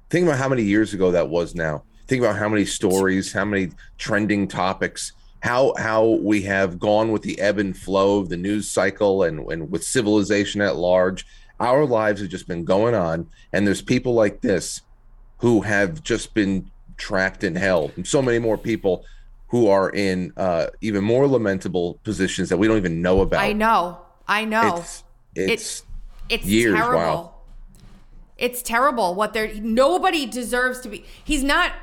[0.09, 1.55] Think about how many years ago that was.
[1.55, 5.13] Now, think about how many stories, how many trending topics,
[5.43, 9.39] how how we have gone with the ebb and flow of the news cycle and
[9.51, 11.27] and with civilization at large.
[11.59, 14.81] Our lives have just been going on, and there's people like this
[15.39, 17.91] who have just been trapped in hell.
[17.97, 19.03] and so many more people
[19.47, 23.41] who are in uh, even more lamentable positions that we don't even know about.
[23.41, 23.99] I know.
[24.25, 24.77] I know.
[24.77, 25.03] It's
[25.35, 25.83] it's
[26.29, 26.97] it's years, terrible.
[26.97, 27.33] wow.
[28.37, 31.03] It's terrible what they're nobody deserves to be.
[31.21, 31.73] He's not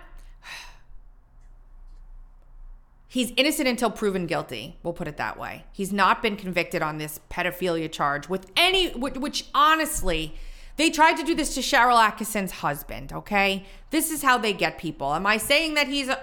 [3.13, 4.79] He's innocent until proven guilty.
[4.85, 5.65] We'll put it that way.
[5.73, 10.37] He's not been convicted on this pedophilia charge with any which, which honestly
[10.81, 13.67] They tried to do this to Sharyl Attkisson's husband, okay?
[13.91, 15.13] This is how they get people.
[15.13, 16.19] Am I saying that he's a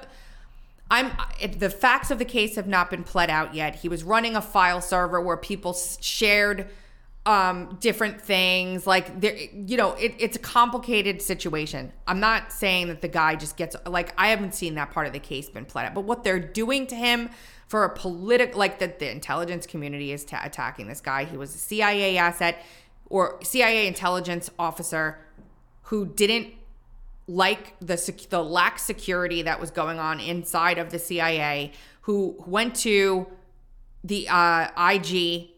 [0.90, 1.12] I'm
[1.56, 3.76] the facts of the case have not been pled out yet.
[3.76, 6.70] He was running a file server where people shared
[7.28, 8.88] um, different things.
[8.88, 11.92] Like there, you know, it, it's a complicated situation.
[12.08, 15.14] I'm not saying that the guy just gets like I haven't seen that part of
[15.14, 17.30] the case been played out, but what they're doing to him
[17.68, 21.26] for a political like that the intelligence community is ta- attacking this guy.
[21.26, 22.64] He was a CIA asset
[23.10, 25.20] or CIA intelligence officer
[25.84, 26.54] who didn't
[27.28, 32.42] like the sec- the lack security that was going on inside of the CIA, who
[32.48, 33.28] went to
[34.06, 35.50] the uh, IG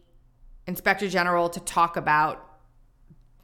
[0.70, 2.46] Inspector General to talk about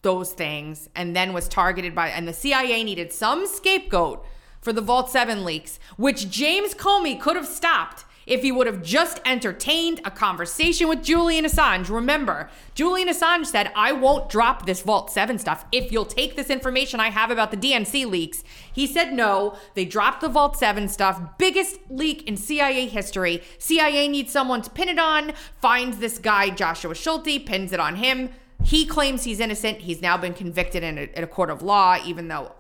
[0.02, 4.24] those things, and then was targeted by and the CIA needed some scapegoat
[4.60, 8.82] for the Vault Seven leaks, which James Comey could have stopped if he would have
[8.82, 11.88] just entertained a conversation with Julian Assange.
[11.88, 16.50] Remember, Julian Assange said, I won't drop this Vault 7 stuff if you'll take this
[16.50, 18.42] information I have about the DNC leaks.
[18.72, 19.56] He said no.
[19.74, 21.38] They dropped the Vault 7 stuff.
[21.38, 23.42] Biggest leak in CIA history.
[23.58, 27.96] CIA needs someone to pin it on, finds this guy, Joshua Schulte, pins it on
[27.96, 28.30] him.
[28.64, 29.78] He claims he's innocent.
[29.78, 32.52] He's now been convicted in a, in a court of law, even though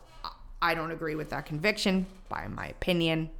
[0.62, 3.30] I don't agree with that conviction, by my opinion.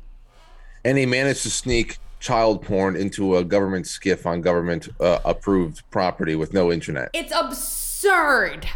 [0.84, 5.88] And he managed to sneak child porn into a government SCIF on government uh, approved
[5.90, 7.08] property with no internet.
[7.12, 8.66] It's absurd.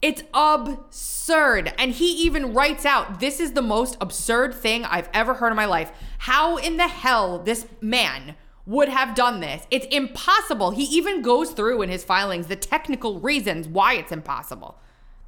[0.00, 1.72] It's absurd.
[1.76, 5.56] And he even writes out this is the most absurd thing I've ever heard in
[5.56, 5.90] my life.
[6.18, 9.66] How in the hell this man would have done this?
[9.72, 10.70] It's impossible.
[10.70, 14.78] He even goes through in his filings the technical reasons why it's impossible.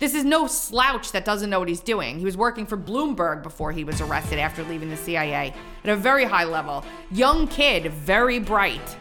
[0.01, 2.19] This is no slouch that doesn't know what he's doing.
[2.19, 5.53] He was working for Bloomberg before he was arrested after leaving the CIA
[5.85, 6.83] at a very high level.
[7.11, 8.97] Young kid, very bright.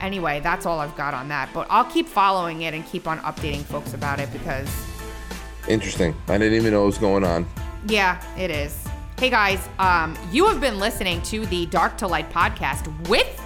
[0.00, 1.48] Anyway, that's all I've got on that.
[1.54, 4.68] But I'll keep following it and keep on updating folks about it because,
[5.68, 6.12] Interesting.
[6.26, 7.46] I didn't even know what was going on.
[7.86, 8.84] yeah, it is.
[9.20, 13.40] Hey guys, um, you have been listening to the Dark to Light podcast with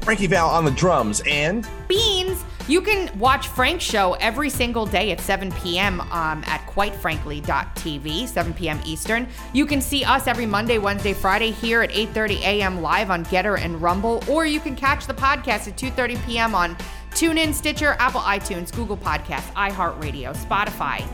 [0.00, 2.42] Frankie Val on the drums and Beans.
[2.70, 6.00] You can watch Frank's show every single day at 7 p.m.
[6.02, 8.80] Um, at quitefrankly.tv, 7 p.m.
[8.86, 9.26] Eastern.
[9.52, 12.80] You can see us every Monday, Wednesday, Friday here at 8:30 a.m.
[12.80, 16.54] live on Gettr and Rumble, or you can catch the podcast at 2:30 p.m.
[16.54, 16.76] on
[17.10, 21.04] TuneIn, Stitcher, Apple iTunes, Google Podcasts, iHeartRadio, Spotify,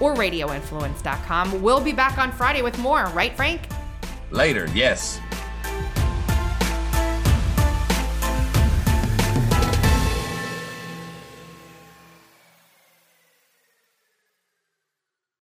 [0.00, 1.62] or RadioInfluence.com.
[1.62, 3.60] We'll be back on Friday with more, right, Frank?
[4.32, 5.20] later, yes.